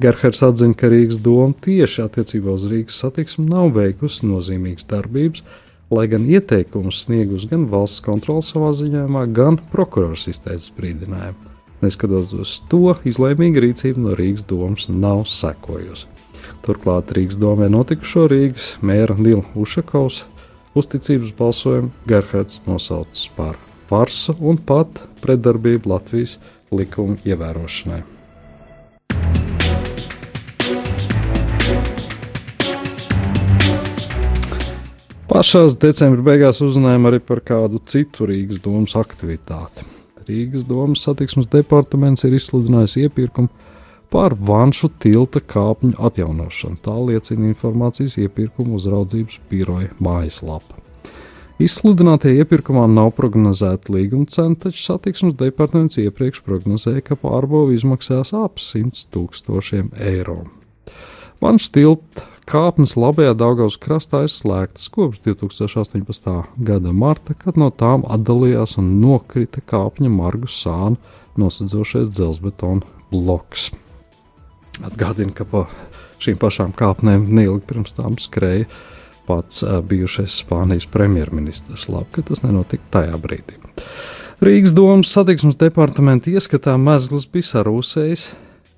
Gerhards 0.00 0.40
atzina, 0.44 0.76
ka 0.76 0.88
Rīgas 0.88 1.20
doma 1.20 1.52
tieši 1.60 2.06
attiecībā 2.06 2.54
uz 2.56 2.64
Rīgas 2.72 3.00
satiksmi 3.02 3.44
nav 3.48 3.74
veikusi 3.76 4.24
nozīmīgas 4.28 4.88
darbības, 4.88 5.44
lai 5.90 6.06
gan 6.10 6.26
ieteikumus 6.26 7.04
sniegus 7.04 7.46
gan 7.50 7.66
valsts 7.70 8.02
kontrole 8.04 8.44
savā 8.46 8.70
ziņojumā, 8.78 9.24
gan 9.34 9.58
prokurors 9.72 10.28
izteicis 10.30 10.70
brīdinājumu. 10.76 11.48
Neskatoties 11.80 12.34
uz 12.36 12.54
to, 12.68 12.94
izlēmīga 13.08 13.62
rīcība 13.64 14.02
no 14.04 14.14
Rīgas 14.18 14.44
domas 14.48 14.86
nav 14.92 15.24
sekojusi. 15.30 16.06
Turklāt 16.64 17.14
Rīgas 17.16 17.40
domē 17.40 17.70
notikušo 17.72 18.26
Rīgas 18.28 18.74
mēra 18.84 19.16
Nila 19.16 19.46
Ušakovs 19.56 20.22
uzticības 20.76 21.32
balsojumu 21.38 21.90
Gerhards 22.08 22.62
nosaucis 22.68 23.30
par 23.36 23.56
farsu 23.88 24.36
un 24.40 24.60
pat 24.60 25.02
pretdarbību 25.24 25.90
Latvijas 25.90 26.38
likumu 26.70 27.18
ievērošanai. 27.26 28.02
Pašās 35.30 35.76
decembra 35.78 36.24
beigās 36.26 36.58
uzzinājām 36.58 37.04
arī 37.06 37.20
par 37.22 37.38
kādu 37.46 37.78
citu 37.86 38.26
Rīgas 38.26 38.58
domas 38.64 38.96
aktivitāti. 38.98 39.84
Rīgas 40.26 40.64
domas 40.66 41.04
satiksmes 41.06 41.46
departaments 41.52 42.26
ir 42.26 42.34
izsludinājis 42.34 42.96
iepirkumu 43.04 43.46
par 44.10 44.34
Vanšu 44.34 44.90
tilta 44.98 45.38
kāpņu 45.38 45.94
atjaunošanu. 46.02 46.80
Tā 46.82 46.96
liecina 47.12 47.46
informācijas 47.46 48.18
iepirkuma 48.24 48.74
uzraudzības 48.80 49.38
biroja 49.52 49.92
mājaslapa. 50.02 50.82
Izsludinātie 51.62 52.34
iepirkumā 52.40 52.88
nav 52.90 53.12
prognozēta 53.14 53.94
līguma 53.94 54.26
cena, 54.34 54.58
taču 54.58 54.82
satiksmes 54.82 55.38
departaments 55.38 56.00
iepriekš 56.02 56.42
prognozēja, 56.42 57.06
ka 57.06 57.20
pārbūve 57.22 57.78
izmaksās 57.78 58.34
ap 58.34 58.58
100 58.58 59.06
tūkstošiem 59.14 59.92
eiro. 60.10 60.40
Vanšu 61.40 61.72
tilta 61.72 62.30
Kāpnes 62.50 62.96
labajā 62.98 63.30
Daugavas 63.38 63.76
krastā 63.78 64.24
ir 64.26 64.32
slēgtas 64.32 64.88
kopš 64.90 65.20
2018. 65.22 66.32
gada 66.66 66.90
marta, 66.90 67.36
kad 67.38 67.54
no 67.60 67.68
tām 67.70 68.02
atdalījās 68.10 68.74
un 68.80 68.88
nokrita 68.98 69.62
kāpņa 69.70 70.10
margu 70.10 70.50
sānu 70.50 70.98
nosedzošais 71.38 72.10
dzelzbetona 72.10 72.82
bloks. 73.12 73.68
Atgādina, 74.82 75.30
ka 75.30 75.46
pa 75.46 75.62
šīm 76.18 76.40
pašām 76.42 76.74
kāpnēm 76.74 77.28
neilgi 77.30 77.62
pirms 77.70 77.94
tam 77.94 78.18
skrēja 78.18 78.66
pats 79.30 79.62
bijušais 79.62 80.40
Spānijas 80.42 80.90
premjerministrs. 80.90 81.86
Labi, 81.86 82.10
ka 82.18 82.26
tas 82.32 82.42
nenotika 82.42 82.96
tajā 82.98 83.14
brīdī. 83.22 83.60
Rīgas 84.42 84.74
domas 84.74 85.14
satiksmes 85.14 85.60
departamenta 85.60 86.34
ieskatā 86.34 86.74
mezgls 86.82 87.30
bija 87.30 87.52
sarūsējis 87.52 88.30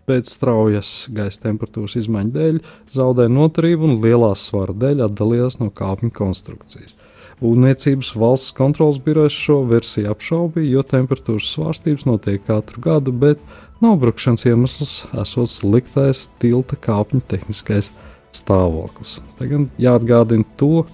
pēc 0.09 0.31
straujas 0.35 0.91
gaisa 1.15 1.47
temperatūras 1.47 1.97
izmaiņu 2.01 2.35
dēļ 2.35 2.61
zaudēja 2.95 3.33
noturību 3.33 3.89
un 3.89 3.99
lielās 4.03 4.47
svara 4.49 4.75
dēļ 4.85 5.07
atdalījās 5.07 5.61
no 5.63 5.71
kāpņu 5.75 6.13
konstrukcijas. 6.17 6.97
Būvniecības 7.43 8.13
valsts 8.15 8.55
kontrolas 8.55 9.01
birojas 9.03 9.35
šo 9.35 9.63
versiju 9.67 10.13
apšaubīja, 10.13 10.77
jo 10.77 10.83
temperatūras 10.87 11.51
svārstības 11.57 12.07
notiek 12.07 12.45
katru 12.47 12.83
gadu, 12.85 13.15
bet 13.25 13.43
nobrukšanas 13.83 14.47
iemesls 14.47 14.93
esot 15.25 15.51
sliktais 15.51 16.29
tilta 16.43 16.79
kāpņu 16.79 17.23
tehniskais 17.33 17.91
stāvoklis. 18.37 19.17
Te 19.39 19.51
gan 19.51 19.67
jāatgādina 19.83 20.47
to, 20.61 20.85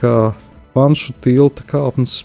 ka 0.00 0.34
panšu 0.74 1.14
tilta 1.22 1.62
kāpnes 1.70 2.24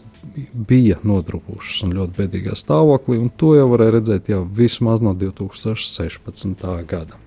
bija 0.53 0.99
nodrupušas 1.03 1.83
un 1.85 1.95
ļoti 1.97 2.15
bēdīgā 2.17 2.55
stāvoklī, 2.57 3.17
un 3.21 3.31
to 3.31 3.53
jau 3.57 3.67
varēja 3.71 3.95
redzēt 3.97 4.29
jau 4.33 4.43
vismaz 4.43 5.03
no 5.05 5.15
2016. 5.17 6.67
gada. 6.89 7.19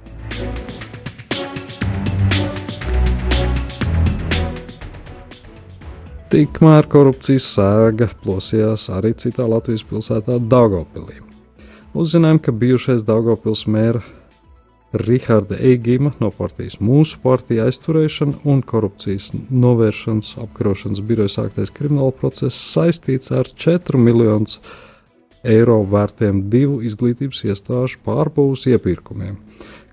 Tikmēr 6.33 6.87
korupcijas 6.89 7.45
sēga 7.59 8.09
plosījās 8.23 8.87
arī 8.97 9.11
citā 9.21 9.45
Latvijas 9.45 9.85
pilsētā 9.85 10.39
Daugopilī. 10.41 11.19
Uzzinājām, 11.93 12.39
ka 12.41 12.55
bijušais 12.57 13.05
Daugopils 13.05 13.67
mēra 13.69 14.01
Riharda 14.93 15.57
Eigima 15.57 16.13
no 16.21 16.29
partijas 16.37 16.77
Mūsu 16.81 17.19
partija 17.23 17.65
aizturēšana 17.69 18.43
un 18.49 18.61
korupcijas 18.63 19.31
novēršanas 19.49 20.35
apkarošanas 20.45 21.01
biroja 21.09 21.33
sāktais 21.33 21.73
krimināla 21.73 22.13
process 22.17 22.59
saistīts 22.75 23.33
ar 23.33 23.49
4 23.49 24.01
miljonus 24.01 24.59
eiro 25.43 25.81
vērtiem 25.89 26.45
divu 26.53 26.83
izglītības 26.87 27.41
iestāžu 27.49 28.03
pārbūves 28.07 28.69
iepirkumiem, 28.71 29.39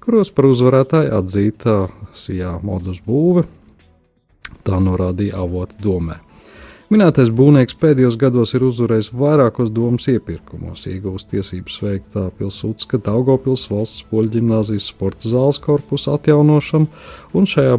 kuros 0.03 0.33
par 0.35 0.49
uzvarētāju 0.51 1.15
atzīta 1.15 1.79
Sijā 2.13 2.57
modus 2.65 2.99
būve, 3.05 3.45
tā 4.67 4.81
norādīja 4.83 5.39
avota 5.39 5.79
domē. 5.81 6.19
Minētais 6.89 7.29
būvnieks 7.29 7.75
pēdējos 7.77 8.15
gados 8.17 8.55
ir 8.57 8.63
uzvarējis 8.65 9.11
vairākos 9.13 9.69
domas 9.69 10.07
iepirkumos, 10.09 10.87
iegūst 10.89 11.27
tiesības 11.29 11.75
veikt 11.85 12.15
pilsūtska 12.39 12.97
Daugopils 13.05 13.67
valsts 13.69 14.07
poļu 14.09 14.31
ģimnāzijas 14.39 14.87
sporta 14.89 15.29
zāles 15.29 15.61
korpusu 15.61 16.15
atjaunošanu 16.15 16.89
un 17.37 17.45
šajā 17.53 17.77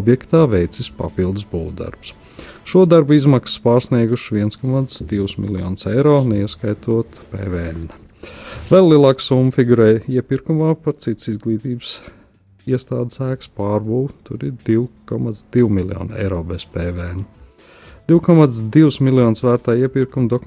objektā 0.00 0.42
veicis 0.50 0.90
papildus 0.98 1.46
būvdarbus. 1.46 2.10
Šo 2.66 2.82
darbu 2.90 3.14
izmaksas 3.14 3.62
pārsnieguši 3.62 4.42
1,2 4.42 5.38
miljonus 5.38 5.86
eiro, 5.86 6.18
neieskaitot 6.26 7.22
PVN. 7.30 7.86
Vēl 8.66 8.94
lielāka 8.96 9.22
summa 9.22 9.54
figurēja 9.54 10.02
iepirkumā 10.18 10.74
par 10.82 10.98
citas 10.98 11.30
izglītības 11.36 12.00
iestādes 12.66 13.22
ēkas 13.30 13.54
pārbūvi. 13.54 14.10
Tur 14.26 14.42
ir 14.42 14.58
2,2 14.66 15.68
miljoni 15.70 16.18
eiro 16.18 16.42
bez 16.50 16.66
PVN. 16.66 17.37
2,2 18.08 19.02
miljonus 19.04 19.44
vērtā 19.44 19.76
iepirkuma, 19.84 20.40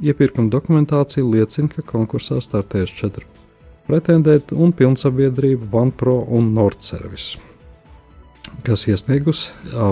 iepirkuma 0.00 0.50
dokumentācija 0.50 1.24
liecina, 1.28 1.68
ka 1.68 1.84
konkursā 1.94 2.40
startējuši 2.40 3.00
četri 3.02 3.26
pretendenti 3.86 4.56
un 4.56 4.72
pilnsabiedrība 4.72 5.68
OnePro 5.80 6.14
un 6.32 6.52
Nordservice, 6.56 7.38
kas 8.64 8.86
iesniegus 8.88 9.50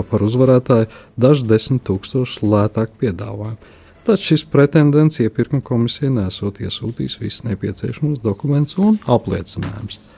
par 0.09 0.23
uzvarētāju 0.25 0.89
dažus 1.19 1.45
desmit 1.49 1.83
tūkstošus 1.87 2.41
lētāku 2.41 3.03
piedāvājumu. 3.03 3.71
Taču 4.03 4.33
šis 4.33 4.43
pretendents 4.51 5.21
iepirkuma 5.23 5.63
komisija 5.63 6.09
nesot 6.11 6.57
iesūtījis 6.59 7.19
visus 7.21 7.45
nepieciešamos 7.47 8.19
dokumentus 8.23 8.75
un 8.81 8.97
apliecinājumus. 9.07 10.09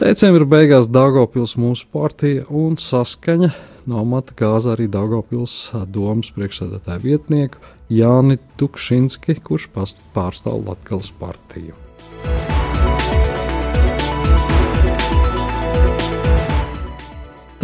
Decembrī 0.00 0.48
beigās 0.50 0.88
Dāngopils 0.90 1.54
mūsu 1.60 1.86
partija 1.94 2.48
un 2.50 2.74
saskaņa 2.80 3.52
no 3.90 4.00
amata 4.02 4.34
gāza 4.38 4.74
arī 4.74 4.88
Daugopils 4.90 5.70
domas 5.92 6.32
priekšsēdētāja 6.36 7.02
vietnieku 7.02 7.60
Jāni 7.92 8.38
Tukšinski, 8.60 9.38
kurš 9.44 9.68
pārstāv 9.74 10.62
Latgales 10.64 11.10
partiju. 11.20 11.76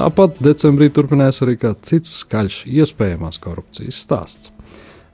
Tāpat 0.00 0.38
decembrī 0.40 0.88
turpinās 0.96 1.42
arī 1.44 1.58
kāds 1.60 1.90
cits 1.90 2.12
skaļš 2.22 2.62
iespējamās 2.72 3.36
korupcijas 3.42 3.98
stāsts. 4.00 4.52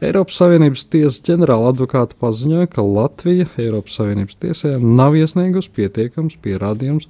Eiropas 0.04 0.36
Savienības 0.38 0.84
tiesas 0.92 1.22
ģenerāla 1.26 1.72
advokāta 1.72 2.18
paziņoja, 2.20 2.68
ka 2.70 2.84
Latvija 2.84 3.48
Eiropas 3.56 3.96
Savienības 3.96 4.36
tiesā 4.44 4.76
nav 4.82 5.16
iesniegusi 5.16 5.72
pietiekams 5.80 6.36
pierādījums 6.44 7.08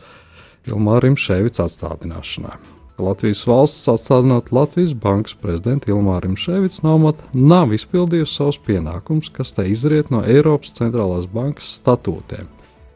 Ilmārim 0.71 1.19
Ševics 1.21 1.61
atstādināšanai. 1.67 2.76
Latvijas 2.99 3.47
valsts 3.47 3.89
atstādinot 3.89 4.53
Latvijas 4.53 4.95
bankas 4.97 5.35
prezidentu 5.37 5.91
Ilmārim 5.93 6.37
Ševicu 6.41 6.81
no 6.87 6.95
amata 6.97 7.27
nav 7.33 7.75
izpildījusi 7.77 8.39
savus 8.39 8.59
pienākumus, 8.65 9.29
kas 9.33 9.53
te 9.53 9.67
izriet 9.69 10.09
no 10.11 10.23
Eiropas 10.25 10.73
centrālās 10.79 11.27
bankas 11.29 11.75
statūtiem, 11.77 12.49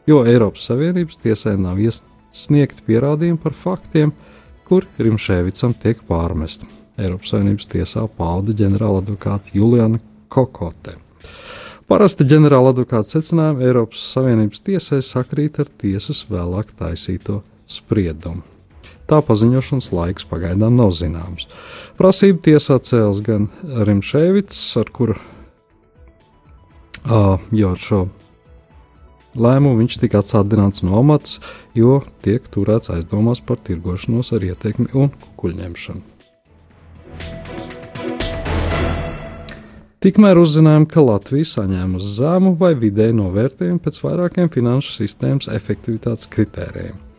jo 0.09 0.23
Eiropas 0.25 0.65
Savienības 0.71 1.21
tiesai 1.21 1.53
nav 1.61 1.77
iesniegti 1.83 2.87
pierādījumi 2.87 3.37
par 3.43 3.53
faktiem, 3.53 4.15
kur 4.65 4.87
Rimšēvicam 4.97 5.77
tiek 5.77 6.01
pārmesti. 6.09 6.65
Eiropas 6.97 7.35
Savienības 7.35 7.69
tiesā 7.69 8.07
pauda 8.17 8.55
ģenerāla 8.57 9.03
advokāta 9.03 9.53
Juliana 9.53 10.01
Kokote. 10.33 10.97
Parasti 11.91 12.25
ģenerāla 12.25 12.71
advokāta 12.73 13.19
secinājumi 13.19 13.67
Eiropas 13.67 14.01
Savienības 14.15 14.65
tiesai 14.65 15.03
sakrīt 15.05 15.61
ar 15.61 15.69
tiesas 15.81 16.23
vēlāk 16.31 16.73
taisīto 16.79 17.43
spriedumu. 17.69 18.41
Tā 19.11 19.19
paziņošanas 19.27 19.89
laiks 19.91 20.23
pagaidām 20.29 20.77
nav 20.79 20.93
zināms. 20.95 21.49
Prasību 21.99 22.39
tiesā 22.47 22.77
cēls 22.79 23.19
gan 23.25 23.49
Rimšēvits, 23.59 24.59
ar 24.79 24.87
kuru 24.95 25.17
uh, 27.03 27.35
jau 27.51 27.71
ar 27.73 27.81
šo 27.81 27.99
lēmumu 29.35 29.81
viņš 29.81 29.99
tika 30.05 30.21
atsādināts 30.23 30.85
no 30.87 30.95
amats, 30.99 31.41
jo 31.75 31.99
tiek 32.23 32.47
turēts 32.55 32.91
aizdomās 32.95 33.43
par 33.43 33.59
tirgošanos 33.59 34.31
ar 34.37 34.47
ietekmi 34.47 34.87
un 34.95 35.11
kukuļņemšanu. 35.11 36.07
Tikmēr 40.01 40.39
uzzinājām, 40.41 40.87
ka 40.89 41.03
Latvija 41.05 41.45
saņēmusi 41.51 42.15
zemu 42.15 42.55
vai 42.57 42.71
vidēju 42.79 43.19
novērtējumu 43.19 43.83
pēc 43.85 44.01
vairākiem 44.01 44.49
finanšu 44.49 44.95
sistēmas 44.95 45.51
efektivitātes 45.53 46.31
kritērijiem. 46.31 47.10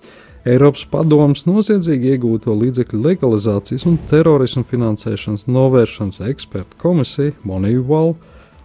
Eiropas 0.42 0.82
padomus 0.90 1.44
noziedzīgi 1.46 2.16
iegūto 2.16 2.50
līdzekļu 2.58 2.98
legalizācijas 3.04 3.84
un 3.86 3.94
terorismu 4.10 4.64
finansēšanas 4.66 5.46
novēršanas 5.46 6.18
ekspertu 6.32 6.80
komisija 6.82 7.36
Moneyval 7.46 8.16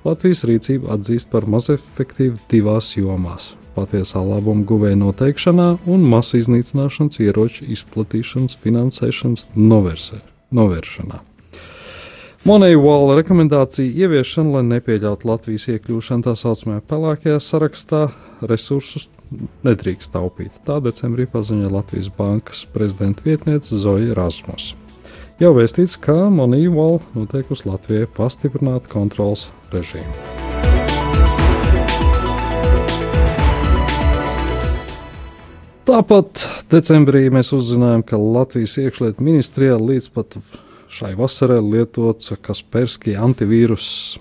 Latvijas 0.08 0.42
rīcību 0.50 0.90
atzīst 0.96 1.30
par 1.30 1.46
mazefektīvu 1.46 2.40
divās 2.50 2.90
jomās- 2.98 3.52
patiesā 3.78 4.26
labuma 4.26 4.66
guvēja 4.66 4.98
noteikšanā 5.04 5.70
un 5.86 6.10
masu 6.16 6.42
iznīcināšanas 6.42 7.22
ieroču 7.22 7.70
izplatīšanas 7.70 8.58
finansēšanas 8.58 9.46
novērsē, 9.54 10.22
novēršanā. 12.48 12.54
Moneyval 12.54 13.16
rekomendācija 13.18 13.92
ieviešana, 13.92 14.58
lai 14.58 14.64
nepieļautu 14.64 15.28
Latvijas 15.28 15.68
iekļūšanu 15.68 16.24
tā 16.24 16.34
saucamajā 16.36 16.82
pelēkajā 16.88 17.40
sarakstā, 17.44 18.08
resursus 18.42 19.10
nedrīkst 19.68 20.14
taupīt. 20.14 20.62
Tā 20.64 20.80
decembrī 20.80 21.28
paziņoja 21.28 21.72
Latvijas 21.74 22.10
bankas 22.18 22.66
prezidenta 22.72 23.24
vietniece 23.26 23.76
Zoja 23.76 24.16
Rasmus. 24.16 24.76
Jau 25.40 25.52
vēstīts, 25.54 25.98
ka 26.00 26.30
Moneyval 26.32 27.02
noteikusi 27.14 27.68
Latvijai 27.68 28.08
pastiprināt 28.08 28.88
kontrols 28.88 29.50
režīmu. 29.74 30.16
Tāpat 35.88 36.48
decembrī 36.72 37.28
mēs 37.32 37.54
uzzinājām, 37.56 38.04
ka 38.08 38.18
Latvijas 38.20 38.78
iekšlietu 38.80 39.24
ministrijā 39.24 39.78
līdz 39.80 40.10
pat 40.16 40.40
šai 40.90 41.16
vasarai 41.18 41.60
lietots 41.62 42.34
Kaspersky 42.42 43.16
antivīrus. 43.20 44.18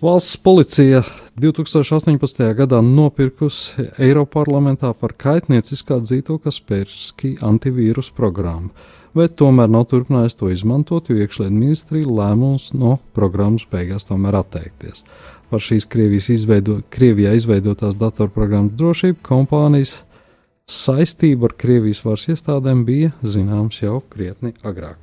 Valsts 0.00 0.38
policija 0.40 1.02
2018. 1.40 2.44
gadā 2.56 2.80
nopirkusi 2.84 3.90
Eiroparlamentā 4.00 4.94
par 4.96 5.12
kaitnieciskā 5.12 5.98
dzīto 6.00 6.38
Kaspersky 6.40 7.34
antivīrus 7.44 8.08
programmu, 8.16 8.70
bet 9.16 9.36
tomēr 9.40 9.68
nav 9.68 9.88
turpinājis 9.90 10.38
to 10.40 10.48
izmantot, 10.54 11.10
jo 11.10 11.20
iekšlietu 11.20 11.52
ministrija 11.52 12.08
lēmums 12.08 12.70
no 12.72 12.96
programmas 13.16 13.66
beigās 13.68 14.08
tomēr 14.08 14.40
atteikties. 14.40 15.04
Par 15.50 15.60
šīs 15.60 15.88
Krievijas 15.90 16.30
izveido, 16.32 16.78
Krievijā 16.94 17.34
izveidotās 17.36 17.98
datorprogrammas 17.98 18.78
drošību 18.78 19.18
kompānijas 19.26 19.98
saistība 20.70 21.48
ar 21.48 21.54
Krievijas 21.58 22.04
varas 22.04 22.28
iestādēm 22.30 22.84
bija 22.86 23.10
zināms 23.26 23.80
jau 23.82 23.98
krietni 24.12 24.54
agrāk. 24.62 24.98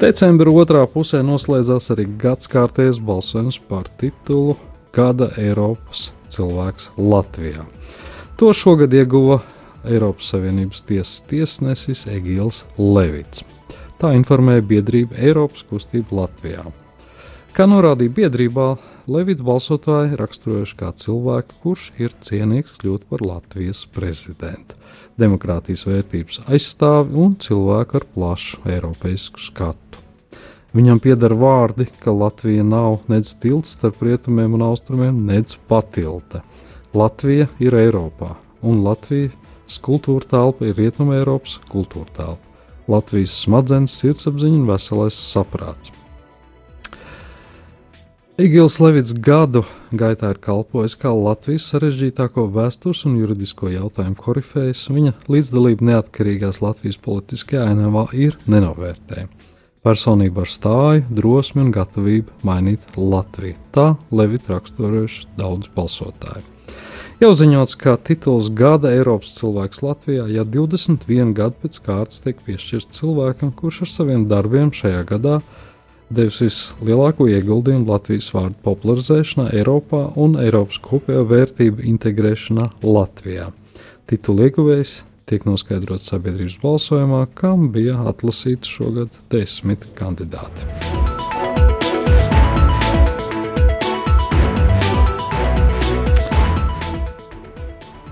Decembra 0.00 0.52
otrā 0.56 0.86
pusē 0.88 1.20
noslēdzās 1.24 1.90
arī 1.92 2.06
gadskārtējais 2.20 3.00
balsojums 3.04 3.58
par 3.68 3.88
titulu 4.00 4.56
Gada 4.96 5.28
Eiropas 5.40 6.08
cilvēks 6.32 6.88
Latvijā. 6.96 7.66
To 8.40 8.52
šogad 8.56 8.94
ieguva 8.96 9.42
Eiropas 9.84 10.32
Savienības 10.32 10.84
tiesas 10.88 11.20
tiesnesis 11.28 12.06
Egils 12.08 12.62
Levits. 12.80 13.44
Tā 14.00 14.14
informēja 14.16 14.64
biedrība 14.64 15.20
Eiropas 15.20 15.64
kustība 15.68 16.22
Latvijā. 16.22 16.64
Kā 17.52 17.66
norādīja 17.68 18.16
biedrībā, 18.22 18.70
Levita 19.08 19.44
balsotāji 19.46 20.18
raksturojuši 20.20 20.76
kā 20.76 20.90
cilvēku, 20.92 21.56
kurš 21.62 21.86
ir 22.02 22.12
cienīgs 22.20 22.76
kļūt 22.82 23.06
par 23.08 23.24
Latvijas 23.24 23.86
prezidentu 23.94 24.76
demokrātijas 25.20 25.84
vērtības 25.88 26.40
aizstāvi 26.48 27.16
un 27.24 27.36
cilvēku 27.40 28.00
ar 28.00 28.06
plašu 28.14 28.62
eiropeisku 28.70 29.42
skatu. 29.42 30.00
Viņam 30.76 31.00
pieder 31.02 31.34
vārdi, 31.34 31.88
ka 32.02 32.14
Latvija 32.14 32.62
nav 32.62 33.00
nedz 33.10 33.32
tilts 33.42 33.74
starp 33.74 34.02
rietumiem 34.06 34.54
un 34.54 34.62
austrumiem, 34.68 35.24
nedz 35.26 35.56
patilta. 35.68 36.44
Latvija 36.94 37.48
ir 37.62 37.74
Eiropā, 37.78 38.36
un 38.62 38.84
Latvijas 38.86 39.80
kultūra 39.82 40.30
telpa 40.30 40.70
ir 40.70 40.78
Rietuma 40.78 41.18
Eiropas 41.18 41.58
kultūra 41.70 42.10
telpa. 42.14 42.46
Latvijas 42.90 43.34
smadzenes, 43.44 43.94
sirdsapziņa 43.98 44.62
un 44.62 44.68
veselais 44.70 45.18
saprāts. 45.30 45.92
Igils 48.40 48.78
Levits 48.80 49.10
gadu 49.20 49.60
gaitā 49.92 50.30
ir 50.32 50.38
kalpojis 50.40 50.94
kā 50.96 51.10
Latvijas 51.12 51.66
sarežģītāko 51.68 52.46
vēstures 52.54 53.02
un 53.04 53.18
juridisko 53.20 53.68
jautājumu 53.68 54.16
korifējs. 54.16 54.86
Viņa 54.88 55.12
līdzdalība 55.28 55.84
neatkarīgās 55.90 56.62
Latvijas 56.64 56.96
politiskajā 57.04 57.66
ainavā 57.68 58.06
ir 58.16 58.38
nenovērtējama. 58.48 59.50
Personība 59.84 60.46
ar 60.46 60.52
stāju, 60.54 61.04
drosmi 61.20 61.66
un 61.66 61.74
gatavību 61.76 62.40
mainīt 62.48 62.96
Latviju. 62.96 63.60
Tā 63.76 63.86
Levita 64.08 64.54
raksturojuši 64.54 65.28
daudz 65.36 65.68
balsotāju. 65.76 66.46
Jau 67.20 67.34
ziņots, 67.36 67.76
ka 67.76 67.98
tituls 68.00 68.48
Gada 68.56 68.94
Eiropas 68.96 69.34
cilvēks 69.36 69.84
Latvijā, 69.84 70.24
ja 70.32 70.48
21 70.48 71.34
gadu 71.36 71.60
pēc 71.66 71.82
kārtas 71.84 72.24
tiek 72.24 72.40
piešķirts 72.46 73.02
cilvēkam, 73.02 73.52
kurš 73.52 73.84
ar 73.84 73.98
saviem 74.00 74.30
darbiem 74.32 74.72
šajā 74.72 75.04
gadā 75.12 75.42
ir 75.42 75.66
devis 76.10 76.40
vislielāko 76.42 77.28
ieguldījumu 77.30 77.88
Latvijas 77.90 78.30
vārdu 78.34 78.58
popularizēšanā 78.66 79.50
Eiropā 79.60 80.02
un 80.20 80.36
Eiropas 80.42 80.80
kopējo 80.84 81.24
vērtību 81.30 81.86
integrēšanā 81.92 82.66
Latvijā. 82.82 83.50
Titula 84.10 84.48
ieguvējs 84.50 84.96
tiek 85.30 85.46
noskaidrots 85.46 86.10
sabiedrības 86.10 86.58
balsojumā, 86.64 87.24
kam 87.38 87.70
bija 87.74 88.00
atlasīts 88.10 88.72
šogad 88.74 89.14
desmit 89.30 89.86
kandidāti. 89.98 91.19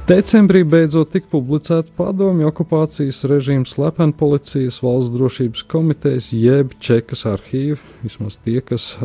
Decembrī 0.09 0.63
beidzot 0.65 1.11
tika 1.13 1.27
publicēta 1.29 1.93
padomju 1.99 2.47
okupācijas 2.49 3.27
režīma 3.29 3.69
slepeni 3.69 4.15
policijas 4.17 4.79
valsts 4.81 5.13
drošības 5.13 5.61
komitejas 5.69 6.33
jeb 6.33 6.73
čekas 6.81 7.29
arhīvi, 7.29 7.77
vismaz 8.01 8.41
tie, 8.41 8.65
kas 8.65 8.97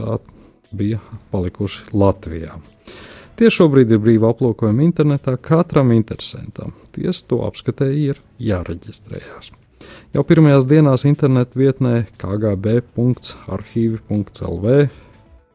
bija 0.71 1.03
palikuši 1.33 1.91
Latvijā. 1.91 2.55
Tie 3.35 3.51
šobrīd 3.51 3.91
ir 3.91 3.99
brīvi 3.99 4.23
aplūkojumi 4.29 4.79
internetā 4.87 5.35
katram 5.43 5.91
interesantam. 5.91 6.71
Tiesa 6.95 7.27
to 7.27 7.43
apskatēji 7.49 8.07
ir 8.13 8.23
jāreģistrējās. 8.39 9.51
Jau 10.15 10.23
pirmajās 10.23 10.63
dienās 10.71 11.03
internetu 11.09 11.59
vietnē 11.65 12.07
kgb.arhīvi.lv, 12.15 14.65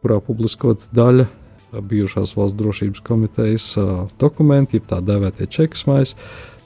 kurā 0.05 0.21
publiskot 0.29 0.93
daļa 0.93 1.25
bijušās 1.73 2.35
valsts 2.37 2.59
drošības 2.59 3.03
komitejas 3.05 3.67
dokumenti, 4.21 4.79
jeb 4.79 4.89
tā 4.91 5.01
dēvētie 5.05 5.49
čeksmais, 5.53 6.15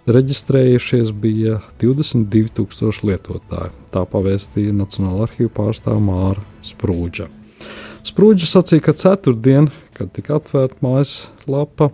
reģistrējušies 0.06 1.12
bija 1.22 1.60
22,000 1.80 3.06
lietotāji. 3.06 3.70
Tā 3.94 4.02
pavēstīja 4.10 4.74
Nacionāla 4.74 5.28
arhīva 5.28 5.52
pārstāvja 5.60 6.02
Māra 6.02 6.42
Sprūdža. 6.66 7.28
Sprūdža 8.02 8.48
sacīja, 8.50 8.82
ka 8.82 8.96
ceturtdien, 8.98 9.68
kad 9.94 10.10
tika 10.16 10.40
atvērta 10.40 10.82
mājaslapa, 10.82 11.92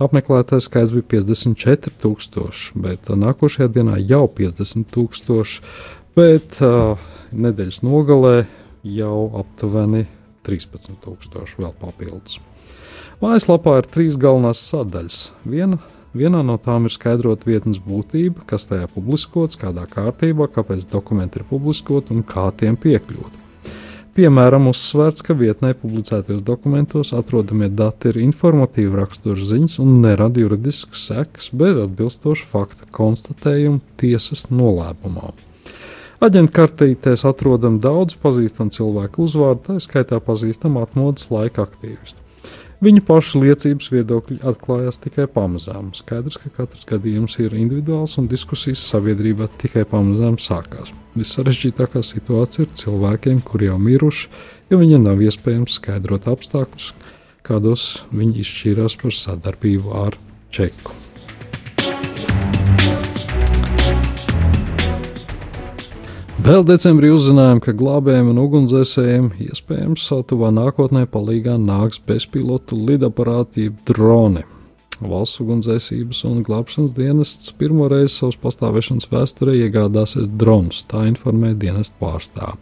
apmeklētājs 0.00 0.70
skaits 0.70 0.94
bija 0.94 1.10
54,000, 1.18 2.80
bet 2.80 3.12
nākošajā 3.12 3.68
dienā 3.74 3.98
jau 4.00 4.24
50,000, 4.32 5.60
bet 6.16 6.56
uh, 6.64 6.96
nedēļas 7.32 7.82
nogalē 7.84 8.46
jau 8.82 9.18
aptuveni 9.42 10.06
13,000 10.46 11.58
vēl 11.62 11.74
papildus. 11.80 12.40
Mājaslapā 13.22 13.76
ir 13.78 13.86
trīs 13.86 14.16
galvenās 14.18 14.62
sadaļas. 14.66 15.18
Viena, 15.46 15.78
vienā 16.14 16.40
no 16.46 16.56
tām 16.58 16.88
ir 16.88 16.94
skaidrot 16.94 17.46
vietnes 17.46 17.78
būtība, 17.82 18.42
kas 18.50 18.66
tajā 18.70 18.88
publiskots, 18.90 19.58
kādā 19.60 19.86
kārtībā, 19.90 20.48
kāpēc 20.50 20.88
dokumenti 20.90 21.38
ir 21.38 21.46
publiskoti 21.50 22.16
un 22.16 22.26
kā 22.26 22.48
tiem 22.58 22.74
piekļūt. 22.74 23.38
Piemēram, 24.12 24.66
uzsvērts, 24.68 25.24
ka 25.24 25.32
vietnē 25.32 25.70
publicētajos 25.80 26.42
dokumentos 26.44 27.14
atrodamie 27.16 27.70
dati 27.72 28.10
ir 28.10 28.18
informatīvi 28.20 28.98
rakstura 28.98 29.40
ziņas 29.40 29.78
un 29.80 30.02
nerada 30.02 30.42
juridiskas 30.42 31.06
sekas 31.08 31.48
bez 31.56 31.78
atbilstoša 31.86 32.50
fakta 32.50 32.90
konstatējuma 32.92 33.80
tiesas 34.02 34.50
nolēmumā. 34.52 35.32
Aģentkartītēs 36.22 37.24
atrodam 37.26 37.80
daudz 37.82 38.14
pazīstamu 38.22 38.70
cilvēku 38.70 39.24
uzvārdu, 39.24 39.62
tā 39.66 39.82
skaitā 39.82 40.20
pazīstamu 40.22 40.84
atmodas 40.84 41.26
laika 41.34 41.64
aktīvistu. 41.66 42.22
Viņu 42.82 43.02
pašu 43.06 43.40
liecības 43.42 43.90
viedokļi 43.90 44.38
atklājās 44.46 45.02
tikai 45.02 45.26
pamazām. 45.30 45.90
Skaidrs, 45.98 46.38
ka 46.42 46.50
katrs 46.54 46.86
gadījums 46.86 47.36
ir 47.42 47.54
individuāls 47.58 48.14
un 48.22 48.30
diskusijas 48.30 48.82
sabiedrībā 48.90 49.50
tikai 49.62 49.82
pamazām 49.90 50.38
sākās. 50.42 50.94
Vissarežģītākā 51.18 52.02
situācija 52.06 52.66
ir 52.68 52.74
cilvēkiem, 52.82 53.44
kuri 53.46 53.72
jau 53.72 53.78
miruši, 53.82 54.28
jo 54.70 54.82
viņiem 54.82 55.06
nav 55.10 55.22
iespējams 55.26 55.78
skaidrot 55.78 56.30
apstākļus, 56.30 56.92
kādos 57.46 57.88
viņi 58.14 58.44
izšķīrās 58.46 58.98
par 59.02 59.18
sadarbību 59.26 59.98
ar 60.06 60.18
Čeku. 60.54 60.94
Vēl 66.42 66.64
decembrī 66.66 67.06
uzzinājām, 67.14 67.60
ka 67.62 67.70
glābējiem 67.78 68.32
un 68.32 68.38
ugunsdzēsējiem 68.42 69.28
iespējams 69.44 70.08
tuvā 70.26 70.48
nākotnē 70.50 71.04
palīdzīgā 71.06 71.54
nāks 71.62 72.00
bezpilotu 72.02 72.74
lidaparāti, 72.88 73.68
droni. 73.86 74.42
Valsts 74.98 75.38
ugunsdzēsības 75.44 76.24
un 76.26 76.42
glābšanas 76.42 76.96
dienests 76.98 77.54
pirmo 77.54 77.86
reizi 77.92 78.16
savas 78.16 78.40
pastāvēšanas 78.42 79.06
vēsturē 79.14 79.54
iegādāsies 79.60 80.32
dronus, 80.34 80.82
tā 80.90 81.04
informēja 81.12 81.60
dienesta 81.62 81.94
pārstāvja. 82.02 82.58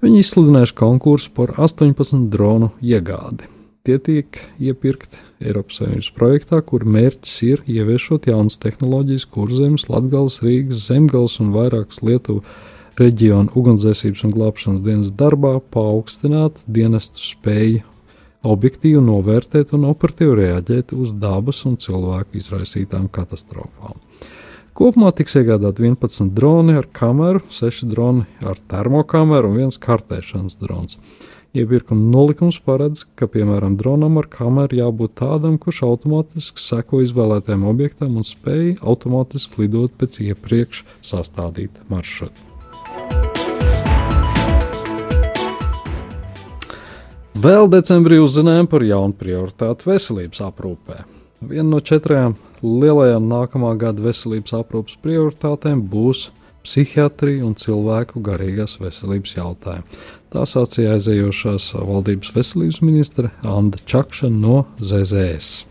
Viņi 0.00 0.22
izsludinājuši 0.24 0.80
konkursu 0.80 1.36
par 1.36 1.52
18 1.60 2.30
dronu 2.32 2.72
iegādi. 2.80 3.50
Tie 3.84 3.98
tiek 4.00 4.38
iepirkti 4.56 5.20
Eiropas 5.44 5.82
Savienības 5.82 6.14
projektā, 6.16 6.64
kur 6.64 6.88
mērķis 6.88 7.40
ir 7.50 7.66
ieviešot 7.68 8.30
jaunas 8.32 8.56
tehnoloģijas 8.64 9.28
kurzemes, 9.28 9.90
Latgales, 9.92 10.40
Rīgas, 10.40 10.86
Zemgales 10.88 11.36
un 11.44 11.52
vairākas 11.52 12.00
Lietuvas 12.00 12.72
reģiona 13.00 13.52
ugunsdzēsības 13.58 14.22
un 14.26 14.34
glābšanas 14.34 14.84
dienas 14.84 15.10
darbā 15.18 15.56
paaugstināt 15.74 16.60
dienestu 16.66 17.22
spēju 17.22 17.82
objektīvi 18.44 19.00
novērtēt 19.02 19.72
un 19.76 19.88
operatīvi 19.88 20.38
reaģēt 20.42 20.92
uz 20.96 21.14
dabas 21.16 21.64
un 21.68 21.78
cilvēku 21.80 22.38
izraisītām 22.40 23.08
katastrofām. 23.12 23.96
Kopumā 24.74 25.12
tiks 25.14 25.36
iegādāti 25.38 25.86
11 25.86 26.32
droni 26.34 26.74
ar 26.80 26.88
kameru, 26.92 27.44
6 27.48 27.86
droni 27.90 28.24
ar 28.42 28.58
termokameru 28.70 29.52
un 29.52 29.60
viens 29.62 29.78
kartēšanas 29.78 30.58
drons. 30.58 30.98
Iepirkuma 31.54 32.10
nolikums 32.10 32.56
paredz, 32.58 33.04
ka, 33.14 33.28
piemēram, 33.30 33.76
dronam 33.78 34.18
ar 34.18 34.26
kameru 34.26 34.80
jābūt 34.80 35.14
tādam, 35.20 35.54
kurš 35.62 35.84
automātiski 35.86 36.58
seko 36.58 37.04
izvēlētajam 37.04 37.68
objektam 37.70 38.18
un 38.18 38.26
spēj 38.26 38.80
automātiski 38.82 39.62
lidot 39.62 39.94
pēc 40.00 40.18
iepriekš 40.26 40.82
sastādīta 41.12 41.86
maršruta. 41.94 42.53
Vēl 47.34 47.66
decembrī 47.66 48.20
uzzinājām 48.22 48.68
par 48.70 48.84
jaunu 48.86 49.16
prioritāti 49.18 49.88
veselības 49.88 50.38
aprūpē. 50.46 51.00
Viena 51.42 51.66
no 51.66 51.80
četrām 51.82 52.36
lielajām 52.62 53.24
nākamā 53.26 53.72
gada 53.80 54.04
veselības 54.04 54.52
aprūpes 54.60 54.94
prioritātēm 55.02 55.80
būs 55.90 56.28
psihiatrija 56.62 57.42
un 57.42 57.56
cilvēku 57.58 58.22
garīgās 58.22 58.76
veselības 58.78 59.34
jautājumi. 59.34 59.98
Tā 60.30 60.44
sacīja 60.46 60.94
aizējošās 60.94 61.72
valdības 61.74 62.30
veselības 62.36 62.78
ministre 62.86 63.32
Anna 63.42 63.82
Čakša 63.82 64.30
no 64.30 64.60
ZZS. 64.78 65.64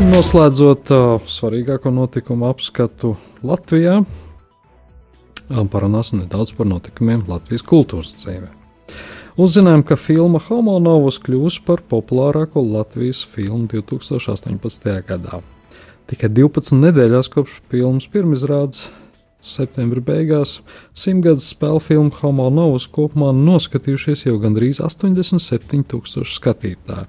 Un 0.00 0.10
noslēdzot 0.16 0.90
svarīgāko 1.30 1.94
notikumu 1.94 2.50
apskatu 2.50 3.14
Latvijā, 3.46 4.00
parunāsim 5.50 6.22
nedaudz 6.22 6.54
par 6.56 6.68
notikumiem 6.70 7.26
Latvijas 7.28 7.66
kultūras 7.66 8.14
dzīvē. 8.20 8.50
Uzzinājām, 9.40 9.82
ka 9.86 9.96
filma 9.96 10.40
Homo 10.48 10.76
Novus 10.82 11.20
kļūs 11.22 11.60
par 11.66 11.80
populārāko 11.88 12.62
Latvijas 12.66 13.22
filmu 13.24 13.68
2018. 13.70 14.88
gadā. 15.06 15.40
Tikai 16.10 16.30
12 16.34 16.74
nedēļās 16.76 17.30
kopš 17.30 17.60
filmas 17.70 18.08
pirmizrādes 18.10 18.88
septembra 19.40 20.02
beigās 20.04 20.58
simtgadus 20.98 21.48
spēļu 21.54 21.82
filmu 21.84 22.16
Homo 22.20 22.48
Novus 22.52 22.88
kopumā 22.90 23.30
noskatījušies 23.36 24.26
jau 24.26 24.34
gandrīz 24.42 24.82
87,000 24.84 26.26
skatītāju, 26.28 27.06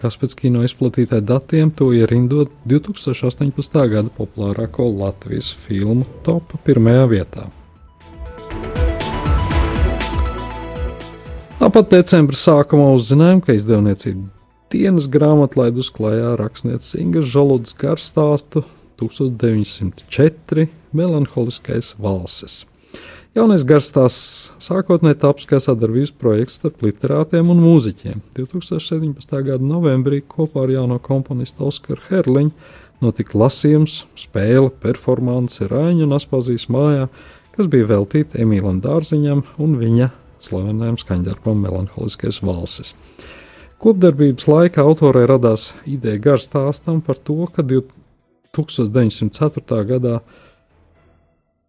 kas 0.00 0.18
pēc 0.20 0.36
kino 0.42 0.64
izplatītāju 0.66 1.24
datiem 1.30 1.70
to 1.70 1.92
ierindot 1.96 2.52
2018. 2.68 3.80
gada 3.94 4.12
populārāko 4.18 4.90
Latvijas 4.90 5.54
filmu 5.64 6.04
top 6.26 6.58
pirmajā 6.66 7.08
vietā. 7.14 7.48
Tāpat 11.60 11.90
decembra 11.92 12.38
sākumā 12.40 12.86
uzzinājām, 12.96 13.42
ka 13.44 13.52
izdevniecība 13.52 14.30
dienas 14.72 15.10
grāmatā 15.12 15.58
laid 15.60 15.76
uz 15.82 15.90
klājā 15.92 16.30
rakstniece 16.40 16.96
Inga 17.02 17.20
Žaludas 17.20 17.74
garstāstu 17.76 18.62
1904 19.02 20.64
melanholiskais 20.96 21.90
valses. 22.00 22.62
Jaunais 23.36 23.66
garstāsts 23.68 24.54
sākotnēji 24.56 25.18
taps 25.20 25.44
kā 25.50 25.60
sadarbības 25.60 26.14
projekts 26.22 26.56
starp 26.62 26.80
literātiem 26.86 27.52
un 27.52 27.60
mūziķiem. 27.60 28.24
2017. 28.40 29.36
gada 29.50 29.60
novembrī 29.60 30.22
kopā 30.24 30.64
ar 30.64 30.72
jauno 30.78 30.96
komponistu 30.96 31.68
Oskaru 31.68 32.00
Herliņu 32.08 32.54
notika 33.04 33.36
lasījums, 33.36 34.06
spēle, 34.16 34.72
performance 34.80 35.68
Rāņa 35.68 36.08
un 36.08 36.16
Aspazijas 36.16 36.70
mājā, 36.72 37.10
kas 37.52 37.68
bija 37.68 37.92
veltīta 37.92 38.40
Emīlam 38.40 38.80
Dārziņam 38.80 39.44
un 39.60 39.76
viņa 39.84 40.08
slavenajam 40.44 41.00
skaņdarbam 41.00 41.64
Melanholiskais 41.64 42.42
valsis. 42.44 42.92
Kopdarbības 43.80 44.44
laikā 44.44 44.82
autorē 44.84 45.22
radās 45.30 45.70
ideja 45.88 46.20
gar 46.20 46.40
stāstam 46.42 46.98
par 47.00 47.16
to, 47.16 47.46
ka 47.48 47.64
1904. 47.64 49.78
gadā 49.88 50.20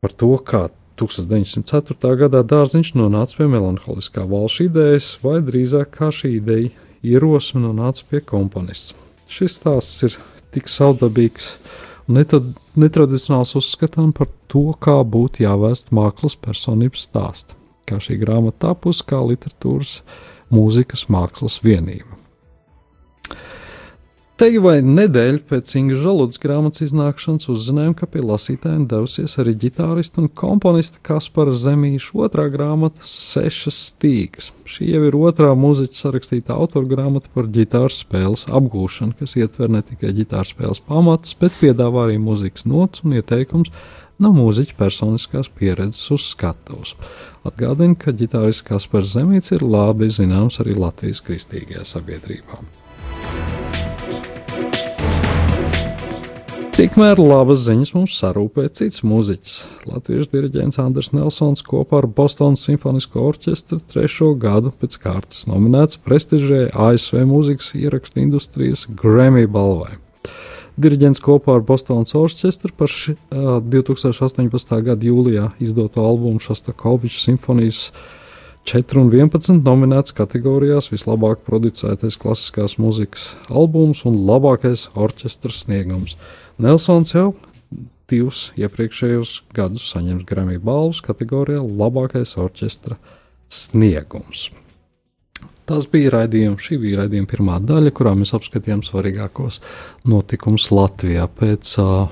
par 0.01 0.11
to, 0.11 0.35
kā 0.43 0.67
1904. 0.99 2.15
gadā 2.19 2.43
dārziņš 2.43 2.91
nonāca 2.99 3.37
pie 3.37 3.47
melanholiskā 3.53 4.25
valša 4.27 4.63
idejas, 4.67 5.07
vai 5.23 5.39
drīzāk 5.45 5.87
kā 5.95 6.11
šī 6.11 6.29
ideja 6.41 6.69
ierosme 7.01 7.61
nonāca 7.63 8.03
pie 8.09 8.19
komponists. 8.33 8.91
Šis 9.31 9.55
stāsts 9.61 10.03
ir 10.09 10.19
tik 10.51 10.67
savdabīgs 10.67 11.45
un 12.09 12.19
netradicionāls 12.83 13.55
uzskatām 13.55 14.11
par 14.11 14.27
to, 14.51 14.75
kā 14.75 14.99
būtu 15.15 15.45
jāvēst 15.45 15.95
mākslas 15.95 16.35
personības 16.35 17.07
stāstu 17.07 17.60
kā 17.91 17.99
šī 18.01 18.17
grāmata 18.23 18.69
tapusi 18.69 19.05
kā 19.11 19.19
literatūras, 19.27 19.99
mūzikas, 20.51 21.09
mākslas 21.11 21.59
vienība. 21.63 22.21
Te 24.41 24.47
vai 24.57 24.79
nedēļa 24.81 25.43
pēc 25.45 25.71
Inga 25.77 25.93
Žaludas 26.01 26.41
grāmatas 26.41 26.81
iznākšanas 26.87 27.45
uzzinājām, 27.53 27.91
ka 27.93 28.07
pie 28.09 28.23
lasītājiem 28.25 28.87
devusies 28.89 29.35
arī 29.37 29.53
ģitārista 29.67 30.17
un 30.23 30.31
komponista 30.33 30.97
Kaspara 31.05 31.53
Zemīša 31.53 32.15
otrā 32.25 32.47
grāmata 32.49 33.05
Sešas 33.05 33.77
stīgas. 33.91 34.49
Šī 34.65 34.87
jau 34.95 35.03
ir 35.05 35.19
otrā 35.19 35.51
mūziķa 35.53 35.99
sarakstīta 35.99 36.57
autora 36.57 36.89
grāmata 36.89 37.29
par 37.35 37.51
ģitāras 37.53 37.99
spēles 38.01 38.47
apgūšanu, 38.49 39.13
kas 39.19 39.37
ietver 39.37 39.69
ne 39.77 39.83
tikai 39.85 40.09
ģitāras 40.23 40.55
spēles 40.55 40.81
pamatus, 40.89 41.37
bet 41.37 41.61
piedāvā 41.61 42.07
arī 42.07 42.17
mūzikas 42.25 42.65
nots 42.65 43.05
un 43.05 43.19
ieteikums 43.21 43.69
no 44.21 44.33
mūziķa 44.35 44.77
personiskās 44.79 45.49
pieredzes 45.57 46.11
uz 46.13 46.27
skatuves. 46.33 46.93
Atgādina, 47.47 47.97
ka 47.97 48.13
ģitārists 48.13 48.65
Kaspars 48.67 49.15
Zemīts 49.15 49.55
ir 49.55 49.65
labi 49.65 50.11
zināms 50.13 50.61
arī 50.61 50.77
Latvijas 50.77 51.23
kristīgajā 51.25 51.87
sabiedrībā. 51.95 52.61
Tikmēr 56.71 57.19
labas 57.19 57.65
ziņas 57.65 57.91
mums 57.93 58.13
sarūpē 58.17 58.63
cits 58.73 59.03
mūziķis. 59.05 59.55
Latvijas 59.91 60.29
diriģents 60.31 60.79
Andris 60.81 61.11
Nelsons 61.13 61.61
kopā 61.67 61.99
ar 61.99 62.07
Bostonas 62.07 62.63
simfonisko 62.65 63.25
orķestru 63.27 63.81
trešo 63.91 64.31
gadu 64.39 64.71
pēc 64.81 64.95
kārtas 65.03 65.43
nominēts 65.51 65.99
prestižē 66.05 66.69
ASV 66.71 67.25
mūzikas 67.27 67.73
ierakstu 67.77 68.23
industrijas 68.23 68.87
Grammy 68.87 69.45
balvai. 69.51 69.99
Diriģents 70.81 71.19
kopā 71.21 71.59
ar 71.59 71.65
Bostonas 71.65 72.15
orķestru 72.17 72.71
par 72.77 72.89
ši, 72.89 73.13
uh, 73.13 73.59
2018. 73.61 74.71
gada 74.87 75.05
jūlijā 75.05 75.51
izdoto 75.61 76.01
albumu 76.07 76.41
Šostakoviča 76.41 77.19
simfonijas 77.21 77.81
4 78.69 79.01
un 79.01 79.11
11 79.11 79.61
nominēts 79.65 80.15
kategorijās 80.17 80.89
vislabāk 80.93 81.43
producētais 81.45 82.17
klasiskās 82.21 82.77
mūzikas 82.81 83.31
albums 83.49 84.05
un 84.09 84.21
labākais 84.29 84.87
orķestra 84.95 85.53
sniegums. 85.53 86.15
Nelsons 86.61 87.13
jau 87.13 87.31
divus 88.11 88.47
iepriekšējos 88.59 89.35
gadus 89.57 89.85
saņems 89.93 90.25
Grammy 90.29 90.57
balvas 90.61 91.03
kategorijā 91.05 91.61
labākais 91.61 92.33
orķestra 92.41 92.97
sniegums. 93.51 94.49
Tas 95.69 95.85
bija 95.91 96.11
raidījums, 96.15 96.63
šī 96.65 96.79
bija 96.81 97.03
raidījuma 97.03 97.29
pirmā 97.29 97.59
daļa, 97.63 97.93
kurā 97.95 98.15
mēs 98.17 98.33
apskatījām 98.35 98.81
svarīgākos 98.85 99.61
notikumus 100.09 100.71
Latvijā. 100.73 101.27
Pēc 101.37 101.75
uh, 101.79 102.09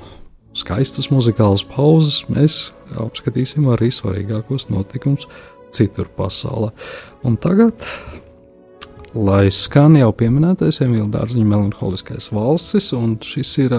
skaistas 0.58 1.10
muzikālas 1.14 1.66
pauzes 1.68 2.24
mēs 2.30 2.60
apskatīsim 3.00 3.68
arī 3.74 3.90
svarīgākos 3.94 4.70
notikumus 4.74 5.28
citur 5.76 6.10
pasaulē. 6.18 6.72
Un 7.28 7.36
tagad, 7.42 7.86
lai 9.14 9.50
skan 9.54 9.98
jau 10.00 10.10
pieminētais 10.16 10.82
Emīļa 10.86 11.10
Dārziņa 11.14 11.50
melanholiskais 11.50 12.30
valsis, 12.34 12.92
un 12.98 13.18
šis 13.26 13.54
ir 13.66 13.78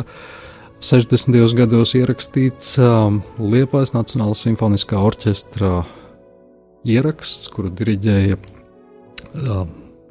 60. 0.80 1.40
gados 1.58 1.94
ierakstīts 1.98 2.76
um, 2.82 3.20
Liepājas 3.38 3.94
Nacionālās 3.96 4.46
simfoniskā 4.46 5.00
orķestra 5.00 5.82
ieraksts, 6.88 7.50
kuru 7.52 7.72
diriģēja 7.76 8.38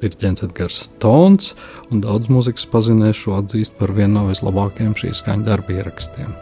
Diriģents 0.00 0.44
Edgars 0.46 0.82
Tons, 1.02 1.54
un 1.92 2.04
daudz 2.04 2.30
mūzikas 2.32 2.68
pazinēju 2.72 3.18
šo 3.22 3.40
atzīst 3.40 3.76
par 3.80 3.92
vienu 3.96 4.16
no 4.16 4.28
vislabākajiem 4.30 4.96
šī 4.96 5.12
skaņa 5.20 5.48
darba 5.50 5.76
ierakstiem. 5.76 6.32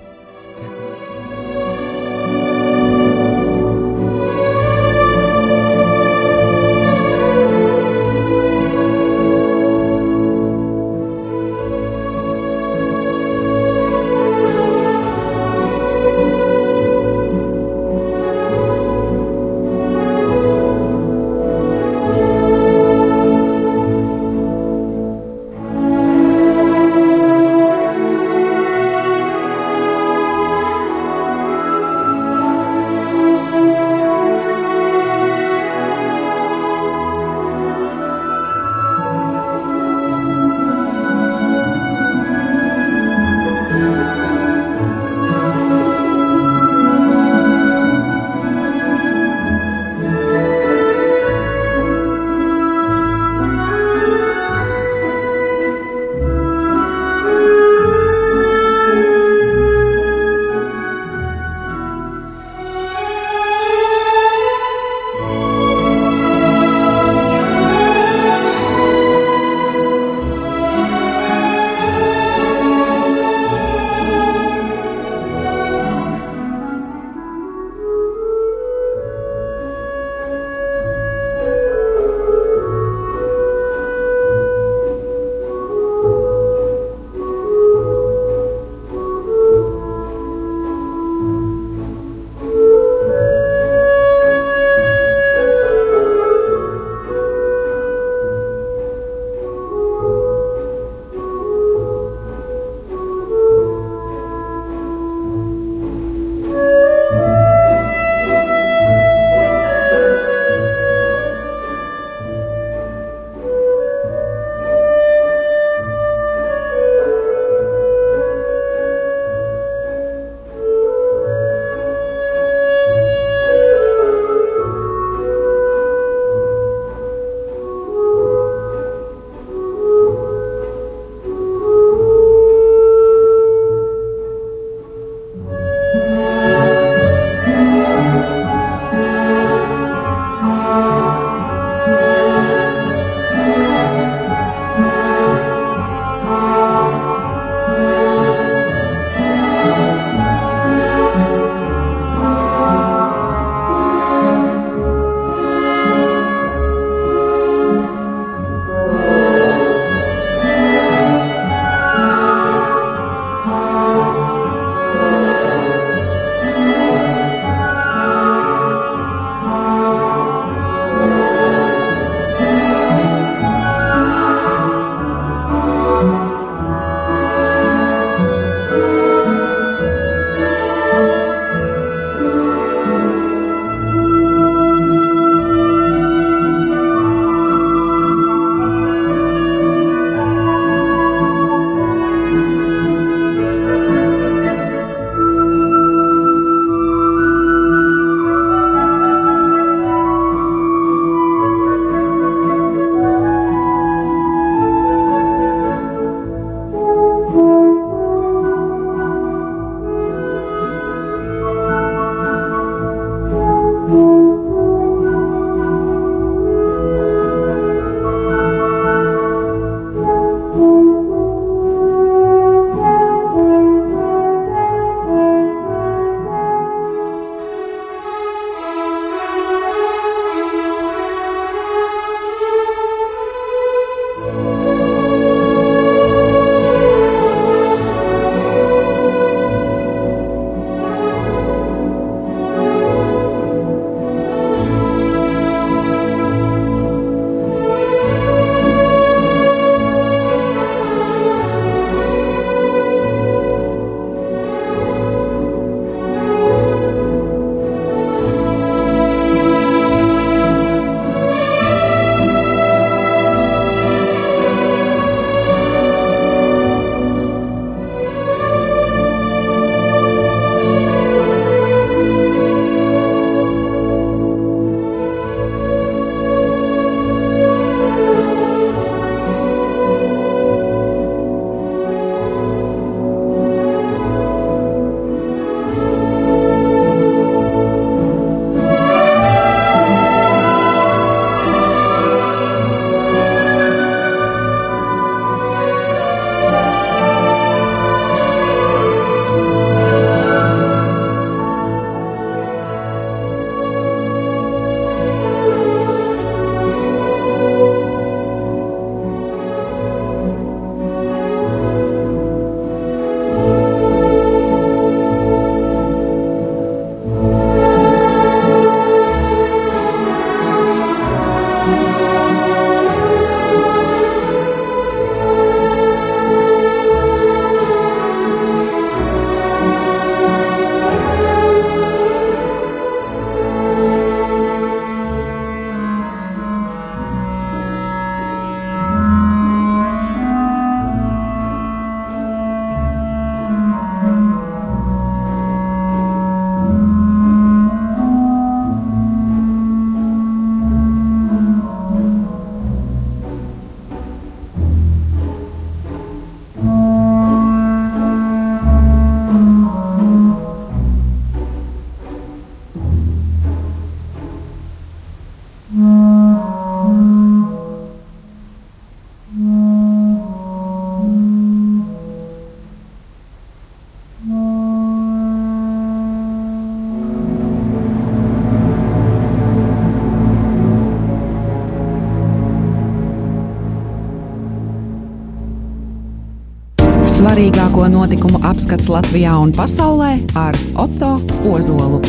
Svarīgāko 387.39 387.85
notikumu 387.87 388.39
apskats 388.43 388.89
Latvijā 388.91 389.31
un 389.39 389.53
pasaulē 389.55 390.09
ar 390.35 390.57
Otto 390.83 391.13
Ozolu. 391.47 392.01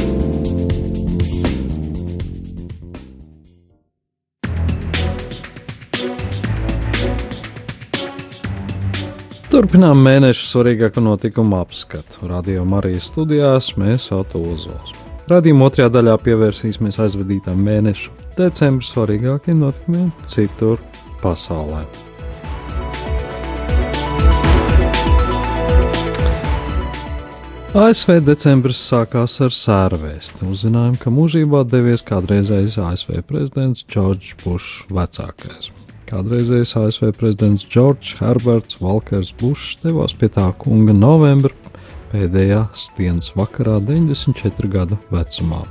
Turpinām 9.53 10.01
mēneša 10.01 10.49
svarīgāko 10.49 11.05
notikumu 11.05 11.61
apskatu. 11.61 12.25
Radio 12.34 12.65
Marijas 12.65 13.13
studijās 13.13 13.75
mēs 13.77 14.09
Otto 14.17 14.41
Ozols. 14.41 14.97
Radījuma 15.30 15.69
otrajā 15.69 15.93
daļā 15.93 16.17
pievērsīsimies 16.25 16.97
aizvadītām 17.05 17.61
mēneša 17.69 18.34
decembra 18.41 18.93
svarīgākiem 18.95 19.61
notikumiem 19.61 20.09
citur 20.25 20.82
pasaulē. 21.21 21.86
ASV 27.78 28.15
decembris 28.26 28.80
sākās 28.82 29.36
ar 29.45 29.53
sērvēsti. 29.53 30.47
Uzzinājām, 30.49 30.95
ka 30.97 31.11
mūžībā 31.13 31.59
devies 31.70 32.01
kādreizējais 32.01 32.80
ASV 32.82 33.20
prezidents 33.30 33.84
Džordžs 33.86 34.32
Bušs 34.41 34.88
vecākais. 34.89 35.67
Kādreizējais 36.09 36.74
ASV 36.82 37.11
prezidents 37.20 37.67
Džordžs 37.70 38.15
Herberts 38.24 38.80
Valkers 38.82 39.30
Bušs 39.38 39.78
devās 39.84 40.17
pie 40.17 40.32
tā 40.34 40.47
kunga 40.57 40.95
novembra 40.97 41.53
pēdējā 42.09 42.63
dienas 42.97 43.30
vakarā 43.38 43.78
94 43.86 44.74
gadu 44.74 44.97
vecumā. 45.13 45.61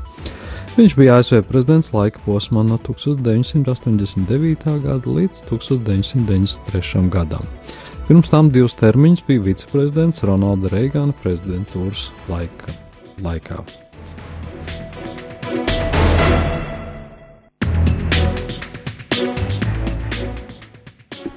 Viņš 0.78 0.94
bija 0.94 1.18
ASV 1.18 1.42
prezidents 1.50 1.90
laika 1.90 2.22
posmā 2.22 2.62
no 2.62 2.78
1989. 2.86 4.70
gada 4.86 5.18
līdz 5.18 5.42
1993. 5.50 7.08
gadam. 7.10 7.42
Pirms 8.08 8.30
tam 8.32 8.46
divus 8.48 8.72
termiņus 8.80 9.20
bija 9.28 9.42
viceprezidents 9.44 10.22
Ronalda 10.24 10.70
Reigana 10.72 11.12
prezidentūras 11.20 12.06
laika, 12.24 12.72
laikā. 13.20 13.58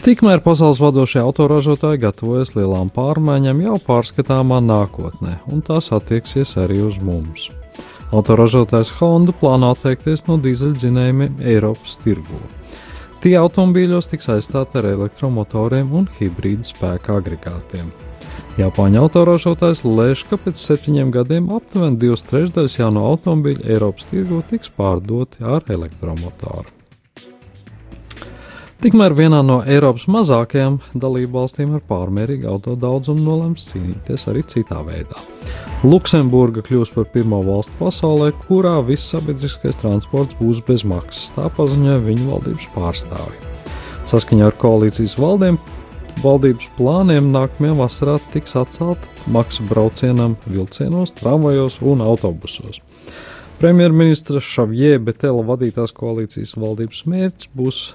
Tikmēr 0.02 0.40
pasaules 0.46 0.80
vadošie 0.80 1.20
autoražotāji 1.26 2.00
gatavojas 2.06 2.56
lielām 2.56 2.88
pārmaiņām 2.96 3.60
jau 3.68 3.76
pārskatāmā 3.92 4.62
nākotnē, 4.64 5.42
un 5.52 5.60
tās 5.68 5.92
attieksies 5.92 6.56
arī 6.64 6.80
uz 6.88 7.04
mums. 7.04 7.50
Autoražotājs 8.16 8.96
Honda 9.02 9.36
plāno 9.36 9.76
atteikties 9.76 10.24
no 10.32 10.40
dīzeļdzinējumiem 10.40 11.44
Eiropas 11.52 12.00
tirgū. 12.00 12.40
Tie 13.22 13.36
automobīļos 13.38 14.08
tiks 14.10 14.32
aizstāti 14.34 14.80
ar 14.80 14.88
elektromotoriem 14.96 15.92
un 16.00 16.08
hibrīda 16.18 16.66
spēka 16.66 17.20
agregātiem. 17.20 17.92
Japāņu 18.58 19.04
autoražotājs 19.04 19.84
lēš, 19.86 20.26
ka 20.32 20.42
pēc 20.42 20.58
septiņiem 20.58 21.14
gadiem 21.14 21.54
aptuveni 21.54 22.02
divas 22.02 22.26
trešdaļas 22.26 22.80
jauno 22.82 23.06
automobīļu 23.12 23.68
Eiropas 23.70 24.10
tirgo 24.10 24.42
tiks 24.50 24.74
pārdoti 24.74 25.46
ar 25.46 25.70
elektromotoru. 25.70 26.81
Tikmēr 28.82 29.14
vienā 29.14 29.44
no 29.46 29.60
Eiropas 29.70 30.08
mazākajām 30.10 30.80
dalību 30.98 31.36
valstīm 31.36 31.76
ar 31.78 31.84
pārmērīgu 31.86 32.48
auto 32.50 32.74
daudzumu 32.82 33.22
nolems 33.22 33.68
cīnīties 33.70 34.26
arī 34.32 34.42
citā 34.50 34.80
veidā. 34.88 35.22
Luksemburga 35.86 36.64
kļūs 36.66 36.90
par 36.96 37.06
pirmo 37.14 37.44
valsti 37.46 37.78
pasaulē, 37.78 38.32
kurā 38.48 38.80
viss 38.88 39.14
sabiedriskais 39.14 39.78
transports 39.84 40.40
būs 40.40 40.64
bez 40.66 40.82
maksas, 40.82 41.30
tā 41.36 41.46
paziņoja 41.60 42.00
viņu 42.08 42.32
valdības 42.32 42.68
pārstāvi. 42.74 43.38
Saskaņā 44.10 44.50
ar 44.50 44.58
koalīcijas 44.66 45.14
valdiem, 45.22 45.62
valdības 46.26 46.74
plāniem 46.82 47.30
nākamajā 47.38 47.78
vasarā 47.84 48.18
tiks 48.34 48.58
atcelta 48.58 49.30
maksa 49.30 49.70
braucienam 49.70 50.40
vilcienos, 50.50 51.14
tramvajos 51.22 51.84
un 51.86 52.02
autobusos. 52.02 52.82
Premjerministra 53.62 54.42
Šavjē 54.42 54.98
Betela 55.06 55.46
vadītās 55.46 55.94
koalīcijas 55.94 56.58
valdības 56.58 57.06
mērķis 57.06 57.54
būs 57.54 57.88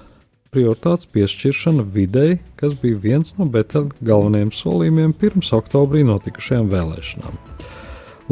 prioritātes 0.53 1.09
piešķiršana 1.13 1.85
videi, 1.93 2.37
kas 2.59 2.75
bija 2.81 2.99
viens 3.03 3.35
no 3.37 3.47
Betela 3.51 3.89
galvenajiem 4.01 4.53
solījumiem 4.55 5.13
pirms 5.17 5.53
oktobrī 5.55 6.03
notikušajām 6.07 6.71
vēlēšanām. 6.71 7.37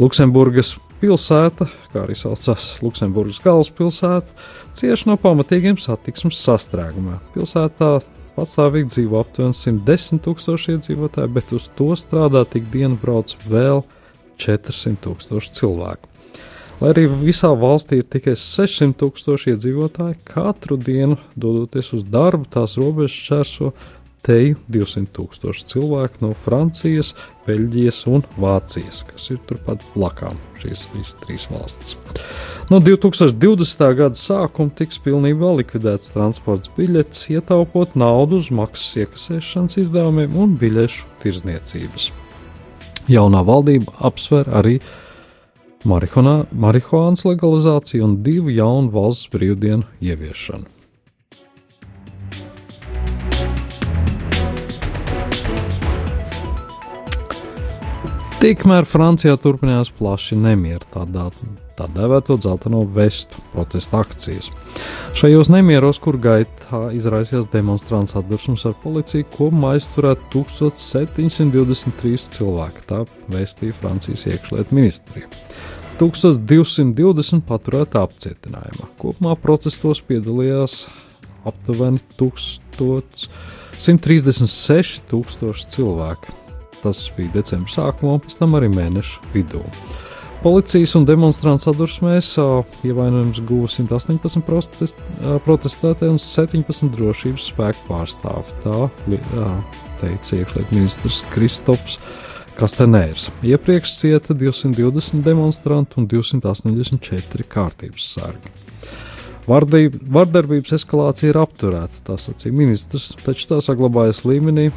Luksemburgas 0.00 0.74
pilsēta, 1.00 1.68
kā 1.92 2.04
arī 2.04 2.16
saucās 2.18 2.68
Luksemburgas 2.84 3.40
galvaspilsēta, 3.44 4.36
cieši 4.76 5.10
no 5.10 5.16
pamatīgiem 5.20 5.78
satiksmes 5.80 6.40
sastrēgumiem. 6.44 7.20
Pilsētā 7.34 7.96
patstāvīgi 8.36 8.92
dzīvo 8.92 9.20
aptuveni 9.22 9.56
110 9.56 10.24
tūkstoši 10.26 10.76
iedzīvotāji, 10.76 11.32
bet 11.36 11.54
uz 11.56 11.70
to 11.78 11.92
strādā 11.96 12.44
tik 12.48 12.68
dienu 12.72 12.98
brauc 13.00 13.32
vēl 13.48 13.82
400 14.42 15.00
tūkstoši 15.06 15.56
cilvēku. 15.56 16.05
Lai 16.76 16.90
arī 16.92 17.06
visā 17.08 17.48
valstī 17.56 18.02
ir 18.02 18.08
tikai 18.12 18.34
600 18.36 18.98
tūkstoši 19.00 19.54
iedzīvotāji, 19.54 20.18
katru 20.28 20.76
dienu 20.76 21.16
dodoties 21.32 21.94
uz 21.96 22.02
darbu, 22.12 22.44
tās 22.52 22.76
robežas 22.76 23.16
šķērso 23.16 23.70
teju 24.26 24.58
200 24.72 25.08
tūkstoši 25.14 25.64
cilvēku 25.70 26.24
no 26.24 26.32
Francijas, 26.36 27.14
Beļģijas 27.46 28.00
un 28.10 28.24
Vācijas, 28.42 29.04
kas 29.06 29.30
ir 29.30 29.38
turpat 29.48 29.84
blakām 29.94 30.36
šīs 30.60 30.88
trīs, 30.90 31.14
trīs 31.22 31.46
valstis. 31.52 31.94
No 32.68 32.80
2020. 32.82 33.86
gada 34.00 34.18
sākuma 34.18 34.74
tiks 34.74 34.98
pilnībā 35.04 35.52
likvidēts 35.60 36.12
transports 36.12 36.72
biļetes, 36.76 37.28
ietaupot 37.38 37.94
naudu 37.96 38.42
uz 38.42 38.50
maksas 38.50 39.04
iekasēšanas 39.04 39.78
izdevumiem 39.84 40.36
un 40.42 40.56
biļešu 40.60 41.08
tirzniecības. 41.22 42.10
Jaunā 43.06 43.44
valdība 43.46 43.94
apsver 44.08 44.50
arī 44.50 44.80
marihuānas 45.86 47.22
legalizāciju 47.28 48.08
un 48.08 48.16
divu 48.26 48.50
jaunu 48.54 48.90
valsts 48.94 49.30
brīvdienu 49.30 49.86
ieviešanu. 50.02 50.66
Tikmēr 58.36 58.84
Francijā 58.84 59.38
turpinājās 59.40 59.88
plaši 59.96 60.36
nemieri, 60.36 60.84
tādā 60.92 61.30
tā 61.76 61.86
dēvēto 61.92 62.36
dzelteno 62.40 62.82
vestu 62.92 63.40
protesta 63.52 64.00
akcijas. 64.04 64.50
Šajos 65.16 65.48
nemieros, 65.52 65.98
kur 66.02 66.18
gaitā 66.20 66.86
izraisījās 66.96 67.48
demonstrants 67.52 68.16
atdursums 68.18 68.66
ar 68.68 68.74
policiju, 68.82 69.28
kopumā 69.36 69.74
aizturēt 69.76 70.22
1723 70.34 72.28
cilvēki, 72.36 72.84
tā 72.90 73.02
vēstīja 73.32 73.76
Francijas 73.80 74.26
iekšlietu 74.32 74.76
ministrija. 74.76 75.26
1220 76.00 77.42
paturēta 77.48 77.96
apcietinājumā. 78.06 78.84
Kopumā 79.00 79.32
protestos 79.40 79.98
piedalījās 80.06 80.72
aptuveni 81.46 82.00
1136 82.18 85.02
tūkstoši 85.12 85.64
cilvēku 85.76 86.28
Tas 86.86 87.00
bija 87.16 87.32
decembris 87.34 87.74
sākumā, 87.74 88.20
pēc 88.22 88.36
tam 88.38 88.54
arī 88.58 88.68
mēneša 88.70 89.32
vidū. 89.32 89.62
Policijas 90.44 90.92
un 90.98 91.06
demonstrantu 91.08 91.64
sadursmēs 91.64 92.28
ievainojums 92.86 93.40
guva 93.48 93.70
118 93.72 94.44
protest, 94.46 95.00
protestētāji 95.46 96.12
un 96.12 96.20
17 96.22 96.92
drošības 96.94 97.48
spēku 97.50 97.88
pārstāvi. 97.88 98.54
Tā 98.62 98.76
teica 100.02 100.38
iekšlietu 100.38 100.76
ministrs 100.76 101.24
Kristofs 101.32 101.98
Kastenērs. 102.56 103.28
Iepriekš 103.44 103.90
cieta 103.98 104.34
220 104.34 105.20
demonstrantu 105.26 106.00
un 106.00 106.06
284 106.08 107.44
kārtības 107.52 108.06
sargi. 108.14 108.52
Vardarbības 109.46 110.72
eskalācija 110.78 111.34
ir 111.34 111.38
apturēta, 111.38 112.00
tā 112.08 112.16
sacīja 112.18 112.56
ministrs, 112.56 113.12
taču 113.20 113.50
tā 113.52 113.60
saglabājas 113.62 114.24
līmenī, 114.26 114.70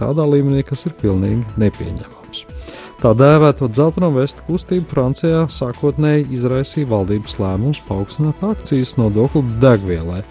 tādā 0.00 0.24
līmenī, 0.26 0.64
kas 0.66 0.86
ir 0.88 0.96
pilnīgi 1.02 1.44
nepieņemams. 1.60 2.42
Tā 3.02 3.12
dēvēto 3.18 3.68
dzelteno 3.68 4.08
vestu 4.14 4.46
kustību 4.46 4.88
Francijā 4.90 5.44
sākotnēji 5.52 6.30
izraisīja 6.32 6.88
valdības 6.94 7.36
lēmums 7.42 7.82
paaugstināt 7.88 8.40
akcijas 8.46 8.96
nodokli 8.96 9.44
degvielai, 9.62 10.22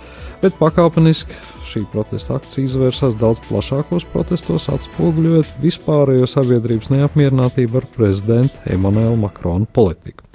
bet 0.42 0.58
pakāpeniski 0.60 1.38
šī 1.68 1.86
protesta 1.94 2.40
akcija 2.40 2.68
izvērsās 2.68 3.16
daudz 3.20 3.44
plašākos 3.48 4.08
protestos, 4.14 4.68
atspoguļojot 4.74 5.56
vispārējo 5.62 6.28
sabiedrības 6.30 6.92
neapmierinātību 6.94 7.82
ar 7.82 7.88
prezidenta 7.96 8.66
Emanuela 8.74 9.18
Makrona 9.28 9.70
politiku. 9.70 10.26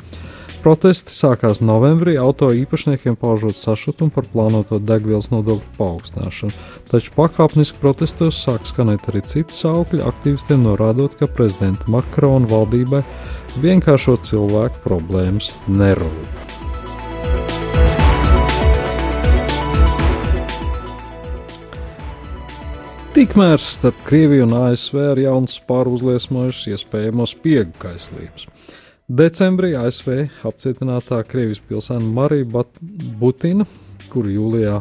Protesti 0.67 1.15
sākās 1.15 1.61
novembrī, 1.63 2.17
auto 2.19 2.49
īpašniekiem 2.51 3.15
paužot 3.21 3.55
sašutumu 3.61 4.11
par 4.11 4.27
plānoto 4.33 4.81
degvielas 4.83 5.29
nodokļu 5.31 5.77
paaugstināšanu, 5.77 6.57
taču 6.91 7.15
pakāpeniski 7.15 7.79
protestos 7.85 8.41
sāk 8.43 8.67
skanēt 8.67 9.07
arī 9.13 9.23
citi 9.23 9.55
saukļi, 9.55 10.03
aktīvistiem 10.09 10.67
norādot, 10.67 11.15
ka 11.21 11.31
prezidenta 11.31 11.87
Makrona 11.95 12.51
valdībai 12.51 13.05
vienkāršo 13.63 14.19
cilvēku 14.27 14.83
problēmas 14.89 15.55
nerūp. 15.71 16.46
Tikmēr 23.17 23.57
starp 23.57 23.97
Krieviju 24.05 24.45
un 24.45 24.51
ASV 24.59 24.97
ir 25.01 25.19
jauns 25.23 25.55
pāruzliesmojušas 25.65 26.67
iespējamos 26.75 27.31
spiegu 27.33 27.73
kaislības. 27.81 28.45
Decembrī 29.09 29.71
ASV 29.81 30.27
apcietinātā 30.45 31.23
Krievijas 31.25 31.63
pilsēna 31.65 32.05
Marija 32.05 32.67
Butina, 33.17 33.65
kuru 34.13 34.35
jūlijā 34.35 34.75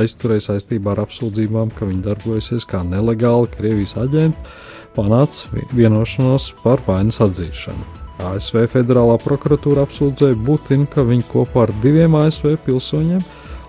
aizturēja 0.00 0.46
saistībā 0.46 0.94
ar 0.94 1.02
apsūdzībām, 1.04 1.74
ka 1.76 1.84
viņa 1.90 2.06
darbojusies 2.06 2.64
kā 2.70 2.80
nelegāli 2.88 3.52
Krievijas 3.52 3.98
aģenti, 4.00 4.56
panāca 4.96 5.60
vienošanos 5.76 6.54
par 6.62 6.80
vainas 6.88 7.20
atzīšanu. 7.20 7.84
ASV 8.30 8.64
federālā 8.78 9.18
prokuratūra 9.20 9.84
apsūdzēja 9.84 10.40
Butinu, 10.48 10.88
ka 10.88 11.04
viņa 11.04 11.28
kopā 11.34 11.66
ar 11.68 11.76
diviem 11.84 12.16
ASV 12.16 12.56
pilsoņiem 12.64 13.20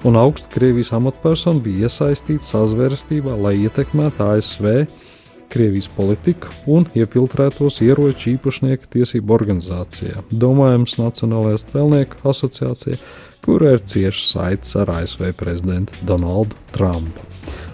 un 0.04 0.18
augstu 0.20 0.50
Krievijas 0.54 0.94
amatpersonu 0.94 1.64
bija 1.66 1.88
iesaistīti 1.88 2.46
sazvērstībā, 2.46 3.36
lai 3.42 3.56
ietekmētu 3.66 4.26
ASV 4.28 4.74
Krievijas 5.48 5.88
politiku 5.96 6.52
un 6.68 6.86
iefiltrētos 6.98 7.80
ieroču 7.86 8.34
īpašnieku 8.34 8.90
tiesību 8.98 9.36
organizācijā, 9.38 10.20
domājams 10.32 10.98
Nacionālajā 11.00 11.62
strēlnieku 11.64 12.20
asociācijā, 12.28 13.00
kura 13.46 13.78
ir 13.78 13.86
cieši 13.88 14.26
saites 14.28 14.76
ar 14.76 14.92
ASV 14.98 15.32
prezidentu 15.40 15.96
Donaldu 16.08 16.58
Trumpu. 16.76 17.24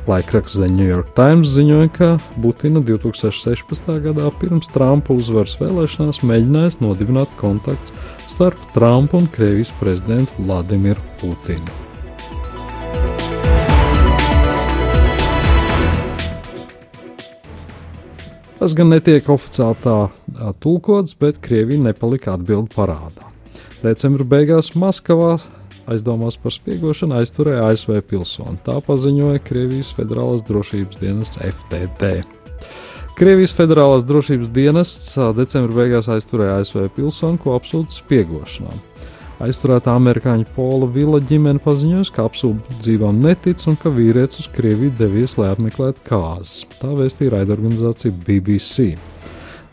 Laikraksts 0.08 0.60
The 0.60 0.68
New 0.68 0.86
York 0.86 1.14
Times 1.16 1.54
ziņoja, 1.56 1.90
ka 1.96 2.10
Putina 2.44 2.82
2016. 2.84 3.88
gadā 4.04 4.28
pirms 4.42 4.68
Trumpa 4.74 5.16
uzvaras 5.16 5.56
vēlēšanās 5.62 6.20
mēģinājis 6.28 6.82
nodibināt 6.84 7.32
kontakts 7.40 7.96
starp 8.28 8.60
Trumpu 8.76 9.24
un 9.24 9.32
Krievijas 9.32 9.72
prezidentu 9.80 10.44
Vladimiru 10.44 11.02
Putinu. 11.24 11.93
Tas 18.64 18.72
gan 18.80 18.94
netiek 18.94 19.26
oficiāli 19.28 19.76
tā, 19.84 19.94
tulkots, 20.64 21.18
bet 21.20 21.42
Krievija 21.44 21.84
nepalika 21.84 22.38
atbildi 22.38 22.72
parādā. 22.72 23.26
Decembra 23.82 24.24
beigās 24.24 24.70
Maskavā 24.80 25.34
aizdomās 25.92 26.38
par 26.40 26.56
spiegošanu 26.56 27.18
aizturēja 27.18 27.66
ASV 27.74 27.98
pilsoni. 28.08 28.56
Tā 28.64 28.78
paziņoja 28.88 29.42
Krievijas 29.44 29.92
Federālās 29.98 30.48
drošības 30.48 31.02
dienests 31.02 31.42
FTT. 31.44 32.14
Krievijas 33.20 33.52
Federālās 33.60 34.08
drošības 34.08 34.56
dienests 34.56 35.20
decembra 35.36 35.82
beigās 35.82 36.08
aizturēja 36.16 36.62
ASV 36.62 36.88
pilsoni, 36.96 37.44
ko 37.44 37.58
apsūdz 37.60 38.00
spiegošanā. 38.00 38.80
Aizturētā 39.42 39.96
amerikāņu 39.98 40.46
Pola 40.54 40.86
Vila 40.94 41.18
ģimene 41.24 41.62
paziņoja, 41.64 42.12
ka 42.14 42.28
apsūdzībām 42.30 43.18
netic 43.24 43.64
un 43.70 43.80
ka 43.82 43.90
vīrietis 43.94 44.44
uz 44.44 44.50
Krieviju 44.54 44.94
devies, 45.00 45.38
lai 45.40 45.50
apmeklētu 45.56 46.06
kāzas. 46.06 46.68
Tā 46.78 46.92
vēstīja 46.94 47.34
raidorganizācija 47.40 48.14
BBC. 48.28 48.94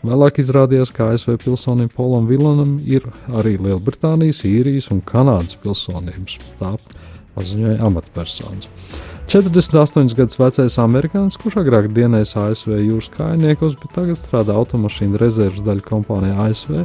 Vēlāk 0.01 0.41
izrādījās, 0.41 0.89
ka 0.95 1.11
ASV 1.13 1.35
pilsonim 1.43 1.91
Polam 1.93 2.25
Vilanam 2.25 2.79
ir 2.81 3.05
arī 3.29 3.59
Lielbritānijas, 3.61 4.41
Īrijas 4.49 4.89
un 4.89 5.03
Kanādas 5.05 5.59
pilsonības. 5.61 6.39
Tā 6.57 6.73
paziņoja 7.37 7.77
amatpersonas. 7.85 8.69
48 9.31 10.15
gadus 10.17 10.35
vecais 10.41 10.75
amerikānis, 10.81 11.37
kurš 11.39 11.61
agrāk 11.61 11.91
dienējis 11.95 12.33
ASV 12.41 12.73
jūras 12.81 13.11
kājniekos, 13.13 13.77
bet 13.79 13.93
tagad 13.95 14.19
strādā 14.19 14.57
automašīnu 14.57 15.21
rezerves 15.21 15.63
daļu 15.63 15.85
kompānijā 15.85 16.49
ASV, 16.49 16.81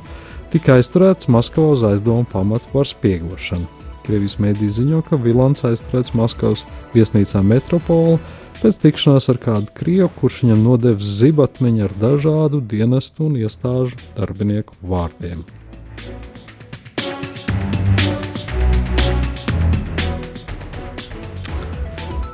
tika 0.56 0.78
aizturēts 0.78 1.28
Maskavā 1.28 1.74
uz 1.74 1.82
aizdomu 1.84 2.24
pamatu 2.32 2.70
par 2.72 2.88
spiegošanu. 2.88 3.66
Krievijas 4.06 4.38
mēdī 4.40 4.70
ziņo, 4.72 5.02
ka 5.04 5.18
Vilants 5.20 5.66
aizturēts 5.68 6.14
Maskavas 6.16 6.62
viesnīcā 6.94 7.42
Metropola 7.44 8.16
pēc 8.62 8.78
tikšanās 8.86 9.28
ar 9.34 9.40
kādu 9.42 9.74
krievu, 9.76 10.08
kurš 10.16 10.38
viņam 10.46 10.62
nodevis 10.64 11.10
zibatmeņu 11.18 11.84
ar 11.84 11.92
dažādu 12.00 12.62
dienestu 12.70 13.26
un 13.26 13.36
iestāžu 13.42 14.00
darbinieku 14.16 14.78
vārdiem. 14.80 15.44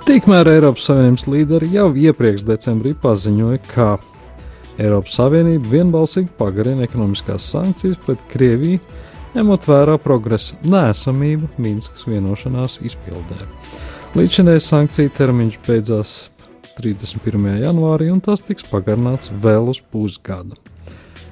Tikmēr 0.06 0.54
Eiropas 0.60 0.86
Savienības 0.86 1.26
līderi 1.26 1.74
jau 1.74 1.90
iepriekš 1.90 2.46
decembrī 2.46 2.94
paziņoja, 3.02 3.64
ka 3.72 3.96
Eiropas 4.80 5.16
Savienība 5.18 5.68
vienbalsīgi 5.74 6.32
pagarina 6.38 6.86
ekonomiskās 6.86 7.50
sankcijas 7.52 7.98
pret 8.06 8.22
Krieviju, 8.32 8.80
ņemot 9.36 9.68
vērā 9.68 9.98
progresa 10.00 10.56
nēsamību 10.64 11.50
Minskas 11.62 12.06
vienošanās 12.08 12.78
izpildē. 12.84 13.40
Līdzinējais 14.16 14.68
sankciju 14.72 15.12
termiņš 15.16 15.58
beidzās 15.66 16.16
31. 16.78 17.62
janvārī, 17.62 18.10
un 18.12 18.20
tas 18.24 18.44
tiks 18.44 18.64
pagarināts 18.68 19.32
vēl 19.44 19.72
uz 19.72 19.80
pusgadu. 19.92 20.56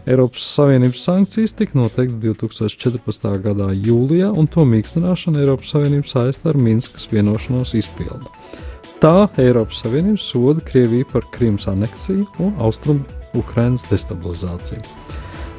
Eiropas 0.09 0.45
Savienības 0.57 1.03
sankcijas 1.05 1.53
tika 1.57 1.77
noteikts 1.77 2.17
2014. 2.21 3.27
gada 3.45 3.69
jūlijā, 3.73 4.31
un 4.33 4.49
to 4.49 4.65
mīkstināšanu 4.69 5.43
Eiropas 5.43 5.75
Savienība 5.75 6.09
saista 6.09 6.53
ar 6.53 6.61
Minskas 6.61 7.09
vienošanos 7.13 7.75
izpildi. 7.77 8.33
Tā 9.01 9.31
Eiropas 9.41 9.79
Savienība 9.81 10.21
soda 10.21 10.61
Krieviju 10.61 11.07
par 11.09 11.25
Krimas 11.33 11.65
aneksiju 11.71 12.27
un 12.45 12.51
Austrumu 12.61 13.01
Ukrainas 13.33 13.87
destabilizāciju. 13.89 14.83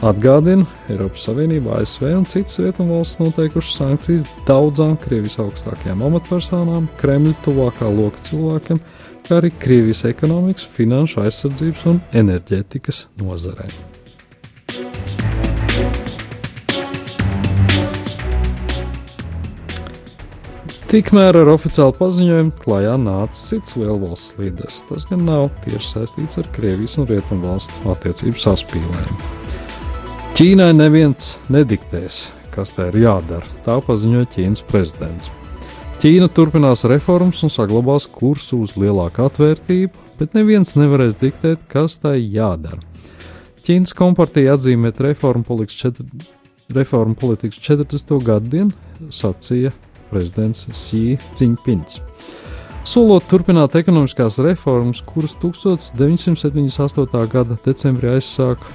Atgādina, 0.05 0.67
Eiropas 0.93 1.25
Savienība, 1.25 1.79
ASV 1.81 2.05
un 2.19 2.27
citas 2.29 2.59
rietumvalstis 2.61 3.17
noteikušas 3.17 3.79
sankcijas 3.79 4.27
daudzām 4.45 4.93
Krievijas 5.01 5.39
augstākajām 5.41 6.03
amatpersonām, 6.05 6.89
Kremļa 7.01 7.33
tuvākā 7.45 7.89
loka 7.89 8.21
cilvēkiem, 8.29 8.81
kā 9.25 9.39
arī 9.39 9.49
Krievijas 9.61 10.03
ekonomikas, 10.09 10.67
finanšu 10.77 11.23
aizsardzības 11.25 11.87
un 11.95 12.03
enerģētikas 12.21 13.07
nozarēm. 13.23 13.90
Tikmēr 20.91 21.37
ar 21.39 21.47
oficiālu 21.47 21.93
paziņojumu 21.95 22.49
klajā 22.59 22.97
nāca 22.99 23.37
cits 23.39 23.77
lielvalsts 23.79 24.33
līderis. 24.35 24.81
Tas 24.89 25.05
gan 25.07 25.21
nav 25.23 25.45
tieši 25.63 25.87
saistīts 25.87 26.39
ar 26.41 26.49
Krievijas 26.51 26.97
un 26.99 27.05
Rietumvalstu 27.07 27.91
attiecību 27.93 28.41
saspīlēm. 28.41 29.21
Ķīnai 30.35 30.73
neviens 30.75 31.29
nediktēs, 31.47 32.25
kas 32.51 32.75
tai 32.75 32.89
ir 32.89 32.97
jādara, 33.05 33.47
tā 33.63 33.77
paziņoja 33.85 34.27
Ķīnas 34.33 34.63
prezidents. 34.67 35.29
Ķīna 36.03 36.27
turpinās 36.35 36.83
reformas 36.91 37.39
un 37.47 37.53
saglabās 37.55 38.09
kursu 38.11 38.59
uz 38.65 38.73
lielāku 38.75 39.23
atvērtību, 39.29 40.03
bet 40.19 40.35
neviens 40.35 40.73
nevarēs 40.75 41.15
diktēt, 41.21 41.63
kas 41.71 42.01
tai 42.03 42.17
jādara. 42.19 42.81
Ķīnas 43.63 43.95
kompartija 43.95 44.57
atzīmēt 44.57 44.99
reformu 45.07 45.47
politikas, 45.47 45.79
četr... 45.85 46.27
reformu 46.75 47.15
politikas 47.15 47.63
40. 47.63 48.13
gadu 48.27 48.53
dienu, 48.57 49.07
sacīja 49.07 49.71
prezidents 50.11 50.67
Xi 50.69 51.17
Jinpings. 51.39 52.01
Solot 52.87 53.27
turpināt 53.29 53.75
ekonomiskās 53.77 54.39
reformas, 54.41 55.03
kuras 55.05 55.35
1978. 55.41 57.27
gada 57.29 57.57
decembrī 57.65 58.15
aizsāka 58.15 58.65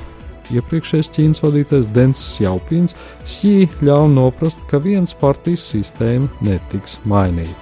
iepriekšējais 0.55 1.11
Ķīnas 1.15 1.43
vadītājs 1.43 1.89
Dens 1.95 2.25
Jaupins, 2.41 2.95
Xi 3.27 3.67
ļāva 3.83 4.09
noprast, 4.13 4.63
ka 4.71 4.79
viens 4.83 5.15
partijas 5.19 5.67
sistēma 5.73 6.31
netiks 6.47 7.01
mainīta. 7.05 7.55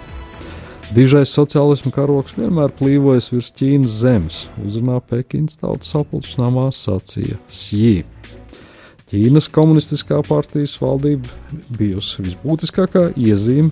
Dižais 0.95 1.33
sociālismu 1.33 1.91
karoks 1.95 2.37
vienmēr 2.37 2.75
plīvojas 2.77 3.31
virs 3.33 3.49
Ķīnas 3.57 4.01
zemes, 4.05 4.43
uzrunā 4.63 5.01
Pekinas 5.09 5.57
tautas 5.63 5.95
sapulces 5.95 6.37
namā 6.39 6.69
sacīja 6.77 7.41
Xi. 7.49 8.05
Ķīnas 9.11 9.51
komunistiskā 9.53 10.23
partijas 10.25 10.79
valdība 10.81 11.29
bijusi 11.77 12.25
visbūtiskākā 12.25 13.11
iezīme 13.21 13.69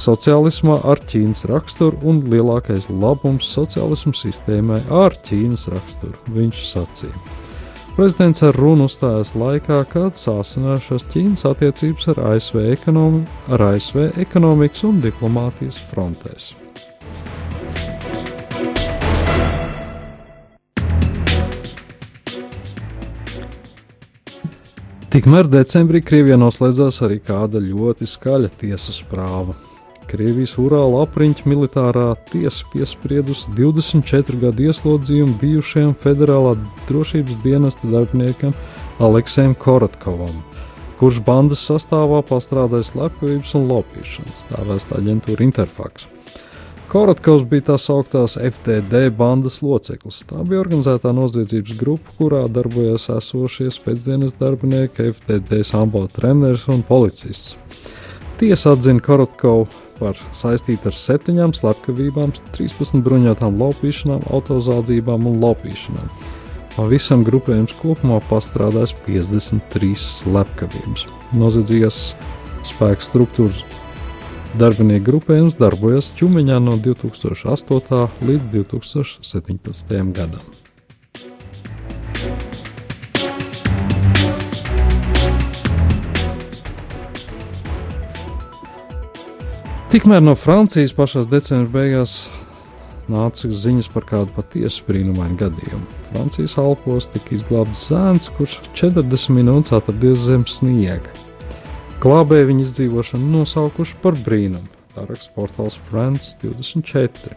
sociālismā 0.00 0.78
ar 0.88 1.00
Ķīnas 1.08 1.44
raksturu 1.50 2.00
un 2.08 2.22
lielākais 2.32 2.88
labums 2.88 3.48
sociālismu 3.52 4.14
sistēmai 4.16 4.80
ar 4.92 5.16
Ķīnas 5.28 5.68
raksturu, 5.72 6.16
viņš 6.36 6.64
sacīja. 6.72 7.24
Prezidents 7.96 8.42
ar 8.44 8.56
runu 8.60 8.90
uzstājās 8.90 9.32
laikā, 9.36 9.78
kad 9.92 10.20
sāsinājušās 10.20 11.06
Ķīnas 11.12 11.46
attiecības 11.48 12.12
ar 12.12 12.20
ASV, 12.34 12.60
ekonomi, 12.76 13.24
ar 13.52 13.70
ASV 13.70 14.10
ekonomikas 14.20 14.84
un 14.88 15.00
diplomātijas 15.04 15.80
frontēs. 15.92 16.54
Tikmēr 25.16 25.46
decembrī 25.48 26.02
Krievijā 26.04 26.36
noslēdzās 26.36 26.98
arī 27.06 27.14
kāda 27.24 27.56
ļoti 27.64 28.04
skaļa 28.04 28.50
tiesas 28.60 28.98
prāva. 29.08 29.54
Krievijas 30.10 30.52
Urāla 30.60 31.06
apriņķa 31.06 31.46
militārā 31.48 32.10
tiesa 32.28 32.66
piespriedusi 32.74 33.54
24 33.56 34.36
gadu 34.42 34.66
ieslodzījumu 34.66 35.38
bijušajam 35.40 35.94
federālā 36.02 36.52
drošības 36.90 37.38
dienesta 37.46 37.88
darbiniekam 37.94 38.52
Aleksējam 39.08 39.56
Koratkovam, 39.64 40.36
kurš 41.00 41.22
bandas 41.24 41.64
sastāvā 41.64 42.20
pastrādāja 42.34 42.90
slepkavības 42.90 43.56
un 43.56 43.70
lopīšanas, 43.72 44.44
tā 44.52 44.68
vēsta 44.68 45.00
aģentūra 45.00 45.48
Interfax. 45.48 46.10
Korotkovs 46.96 47.42
bija 47.44 47.60
tā 47.66 47.74
sauktās 47.76 48.38
FTD 48.40 49.10
bandas 49.12 49.58
loceklis. 49.60 50.22
Tā 50.30 50.40
bija 50.48 50.62
organizētā 50.62 51.10
noziedzības 51.12 51.74
grupa, 51.76 52.14
kurā 52.16 52.38
darbojās 52.48 53.10
esošie 53.12 53.66
pēcdienas 53.84 54.32
darbinieki, 54.38 55.10
FTD 55.18 55.60
sambo 55.68 56.06
treneris 56.16 56.64
un 56.72 56.80
policists. 56.88 57.58
Tiesa 58.40 58.72
atzina 58.72 59.04
Korotkovu 59.04 59.68
par 59.98 60.16
saistītu 60.40 60.88
ar 60.88 60.96
septiņām 60.96 61.52
slepkavībām, 61.60 62.32
13 62.56 63.04
bruņotām 63.04 63.60
laupīšanām, 63.60 64.24
autozādzībām 64.32 65.28
un 65.28 65.40
laupīšanām. 65.44 66.08
Pavisam 66.78 67.28
grupējums 67.28 67.76
kopumā 67.82 68.22
pastrādājis 68.32 68.96
53 69.04 69.92
slepkavības. 70.00 71.04
Noziedzīgās 71.36 72.06
spēka 72.64 73.04
struktūras 73.04 73.66
darbinieku 74.56 75.04
grupējums 75.10 75.56
darbojas 75.60 76.08
Čumiņā 76.16 76.56
no 76.64 76.76
2008. 76.80 78.06
līdz 78.24 78.46
2017. 78.54 79.96
gadam. 80.16 80.44
Tikmēr 89.92 90.24
no 90.24 90.34
Francijas 90.34 90.92
pašās 90.96 91.28
decembra 91.28 91.80
beigās 91.80 92.16
nāca 93.12 93.52
ziņas 93.52 93.90
par 93.92 94.08
kādu 94.08 94.32
patiesu 94.36 94.88
brīnumainu 94.88 95.38
gadījumu. 95.44 95.84
Francijas 96.08 96.56
Alpos 96.60 97.08
tika 97.12 97.36
izglābts 97.36 97.86
zēns, 97.92 98.32
kurš 98.38 98.58
40 98.72 99.36
minūtes 99.36 99.76
atradies 99.76 100.26
zem 100.26 100.48
sniega. 100.48 101.25
Glābēji 102.06 102.46
viņa 102.46 102.62
izdzīvošanu 102.62 103.28
nosaukuši 103.32 103.96
par 103.98 104.14
brīnumu. 104.22 104.68
Tā 104.94 105.08
raksta 105.08 105.32
portāls 105.34 105.74
France 105.88 106.36
24. 106.38 107.34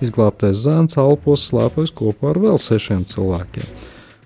Izglābtais 0.00 0.62
zēns 0.62 0.96
Alpos 0.96 1.42
slēpojas 1.50 1.92
kopā 1.92 2.30
ar 2.30 2.40
vēl 2.40 2.56
sešiem 2.62 3.02
cilvēkiem. 3.10 3.66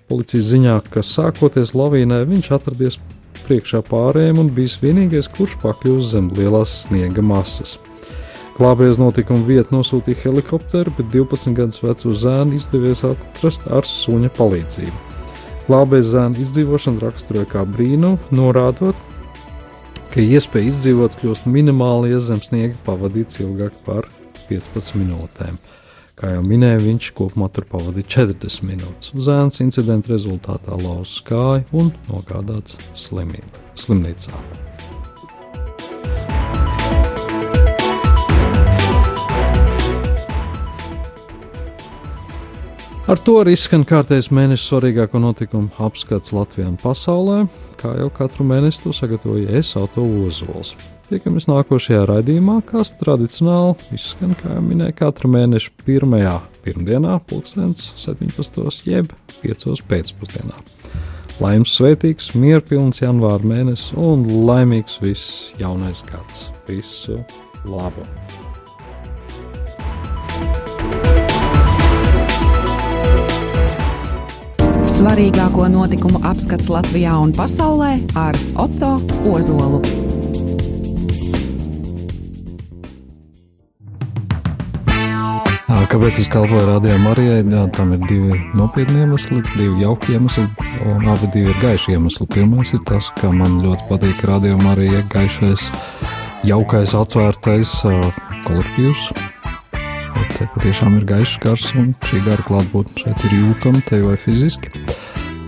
Policijas 0.07 0.53
ziņā, 0.53 0.77
ka 0.87 1.03
sākoties 1.03 1.73
lavīnai, 1.75 2.21
viņš 2.29 2.49
atradies 2.55 2.97
priekšā 3.43 3.81
pārējiem 3.89 4.39
un 4.45 4.53
bijis 4.55 4.77
vienīgais, 4.79 5.27
kurš 5.35 5.57
pakļūst 5.65 6.13
zem 6.15 6.29
lielās 6.37 6.77
sniega 6.85 7.19
masas. 7.19 7.75
Glābējas 8.55 9.01
notikuma 9.03 9.43
vietu 9.49 9.75
nosūtīja 9.75 10.29
helikopteru, 10.29 10.93
bet 10.95 11.11
12 11.11 11.57
gadus 11.59 11.83
veco 11.83 12.13
zēnu 12.23 12.55
izdevies 12.55 13.03
atrast 13.09 13.67
ar 13.67 13.83
suņa 13.83 14.31
palīdzību. 14.39 14.95
Glābējas 15.67 16.13
zēna 16.15 16.39
izdzīvošanu 16.45 17.03
raksturoja 17.03 17.51
kā 17.51 17.65
brīnumu, 17.67 18.21
norādot, 18.31 19.09
ka 20.13 20.21
iespēja 20.21 20.69
izdzīvot 20.69 21.15
kļūst 21.17 21.47
minimāli, 21.49 22.11
ja 22.13 22.19
zem 22.21 22.37
sniega 22.45 22.75
pavadīts 22.85 23.39
ilgāk 23.41 23.73
par 23.85 24.05
15 24.45 24.99
minūtēm. 24.99 25.55
Kā 26.19 26.35
jau 26.35 26.43
minēju, 26.45 26.83
viņš 26.83 27.07
kopumā 27.17 27.47
tur 27.49 27.65
pavadīja 27.71 28.11
40 28.21 28.67
minūtes. 28.69 29.15
Zēns 29.25 29.57
incidenta 29.65 30.13
rezultātā 30.13 30.77
lauzs 30.77 31.17
kāju 31.25 31.65
un 31.81 31.89
nogādāts 32.11 32.77
slimību, 32.93 33.63
slimnīcā. 33.73 34.37
Ar 43.09 43.19
to 43.19 43.41
arī 43.41 43.57
skan 43.57 43.81
kārtējs 43.83 44.29
mēneša 44.29 44.69
svarīgāko 44.69 45.25
notikumu 45.25 45.73
apskats 45.81 46.37
Latvijā 46.37 46.69
un 46.69 46.77
pasaulē. 46.79 47.47
Kā 47.79 47.93
jau 47.99 48.09
katru 48.13 48.45
mēnesi 48.47 48.83
to 48.85 48.93
sagatavoja 48.95 49.53
es, 49.59 49.73
Auto 49.79 50.03
Ozols. 50.23 50.73
Tiekamies 51.09 51.49
nākošajā 51.49 52.05
raidījumā, 52.09 52.61
kas 52.65 52.93
tradicionāli 52.97 53.75
izskan, 53.93 54.33
kā 54.39 54.55
jau 54.55 54.63
minēju, 54.65 54.95
katra 54.97 55.29
mēneša 55.29 55.73
pirmajā 55.83 56.37
pirmdienā, 56.65 57.17
pulkstenis 57.29 57.91
17. 57.99 58.87
jeb 58.87 59.11
5. 59.43 59.73
pēcpusdienā. 59.89 60.61
Laimes 61.43 61.73
svētīgs, 61.75 62.31
mierpilns 62.37 63.01
janvāra 63.03 63.43
mēnesis 63.53 63.91
un 63.99 64.23
laimīgs 64.47 65.01
viss 65.03 65.49
jaunais 65.59 66.05
gads. 66.07 66.47
Visu 66.69 67.19
labu! 67.65 68.07
Svarīgāko 75.03 75.65
notikumu 75.67 76.21
apskats 76.23 76.69
Latvijā 76.71 77.11
un 77.19 77.33
pasaulē 77.35 77.89
ar 78.15 78.37
Otto 78.55 78.93
Ozolu. 79.27 79.81
Kāpēc 85.91 86.21
es 86.23 86.31
kalpoju 86.31 86.79
Marijai? 87.03 87.43
Jā, 87.43 87.65
tam 87.75 87.91
ir 87.97 88.07
divi 88.07 88.39
nopietni 88.55 89.03
iemesli, 89.03 89.43
divi 89.57 89.83
jauki 89.83 90.15
iemesli, 90.15 90.47
un 90.87 91.03
abi 91.11 91.43
ir 91.43 91.59
gaiši 91.59 91.97
iemesli. 91.97 92.29
Pirmais 92.31 92.71
ir 92.71 92.87
tas, 92.87 93.11
ka 93.19 93.27
man 93.27 93.59
ļoti 93.59 93.91
patīk 93.91 94.23
Radio 94.31 94.55
Marija 94.63 95.03
gaišais, 95.11 95.67
jaukais, 96.47 96.95
atvērtais 96.95 97.75
kolektīvs. 98.47 99.32
Te 100.33 100.47
patiešām 100.55 100.97
ir 100.97 101.05
gaišs 101.07 101.39
gars, 101.43 101.67
un 101.77 101.93
šī 102.09 102.23
gara 102.25 102.43
klātbūtne 102.47 103.03
šeit 103.03 103.25
ir 103.27 103.35
jūtama 103.37 103.83
te 103.85 104.01
vai 104.01 104.15
fiziski. 104.17 104.71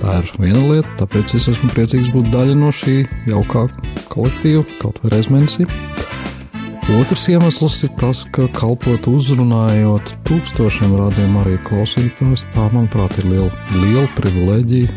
Tā 0.01 0.19
ir 0.21 0.29
viena 0.37 0.61
lieta, 0.61 0.91
tāpēc 0.99 1.33
es 1.39 1.47
esmu 1.49 1.71
priecīgs 1.73 2.11
būt 2.13 2.29
daļa 2.33 2.57
no 2.59 2.69
šī 2.75 2.99
jaukā 3.29 3.65
kolektīva, 4.13 4.65
kaut 4.81 4.99
vai 5.01 5.15
reiz 5.15 5.31
mēnesī. 5.33 5.65
Otrs 6.93 7.23
iemesls 7.33 7.79
ir 7.87 7.93
tas, 7.97 8.21
ka 8.29 8.45
kalpot 8.53 9.07
uzrunājot 9.09 10.11
tūkstošiem 10.29 10.93
rādījumu 10.99 11.41
arī 11.41 11.55
klausītājus, 11.65 12.45
tā, 12.53 12.67
manuprāt, 12.75 13.17
ir 13.23 13.31
liela, 13.31 13.49
liela 13.81 14.05
privilēģija. 14.19 14.93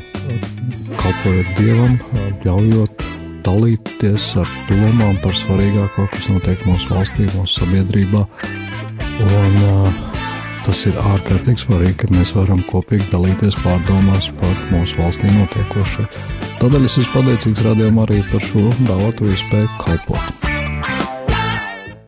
Kalpojot 1.01 1.55
Dievam, 1.57 1.97
ļaujot 2.45 3.07
dalīties 3.47 4.35
ar 4.43 4.53
domām 4.69 5.17
par 5.25 5.33
svarīgāko, 5.41 6.11
kas 6.13 6.29
notiek 6.29 6.69
mūsu 6.69 6.93
valstī, 6.93 7.31
mūsu 7.33 7.63
sabiedrībā. 7.63 8.27
Un, 9.25 9.57
uh, 9.67 10.03
tas 10.67 10.83
ir 10.91 10.99
ārkārtīgi 11.01 11.65
svarīgi, 11.65 11.97
ka 12.03 12.11
mēs 12.13 12.35
varam 12.37 12.65
kopīgi 12.71 13.09
dalīties 13.13 13.57
pārdomās 13.65 14.31
par 14.41 14.61
mūsu 14.73 15.01
valstī 15.01 15.31
notiekošo. 15.37 16.09
Tādēļ 16.59 16.91
es 16.91 17.01
esmu 17.01 17.15
pateicīgs 17.15 17.65
radījumam 17.69 18.05
arī 18.07 18.21
par 18.33 18.45
šo 18.45 18.69
dāvāto 18.85 19.31
iespēju 19.31 19.75
kalpot. 19.81 20.48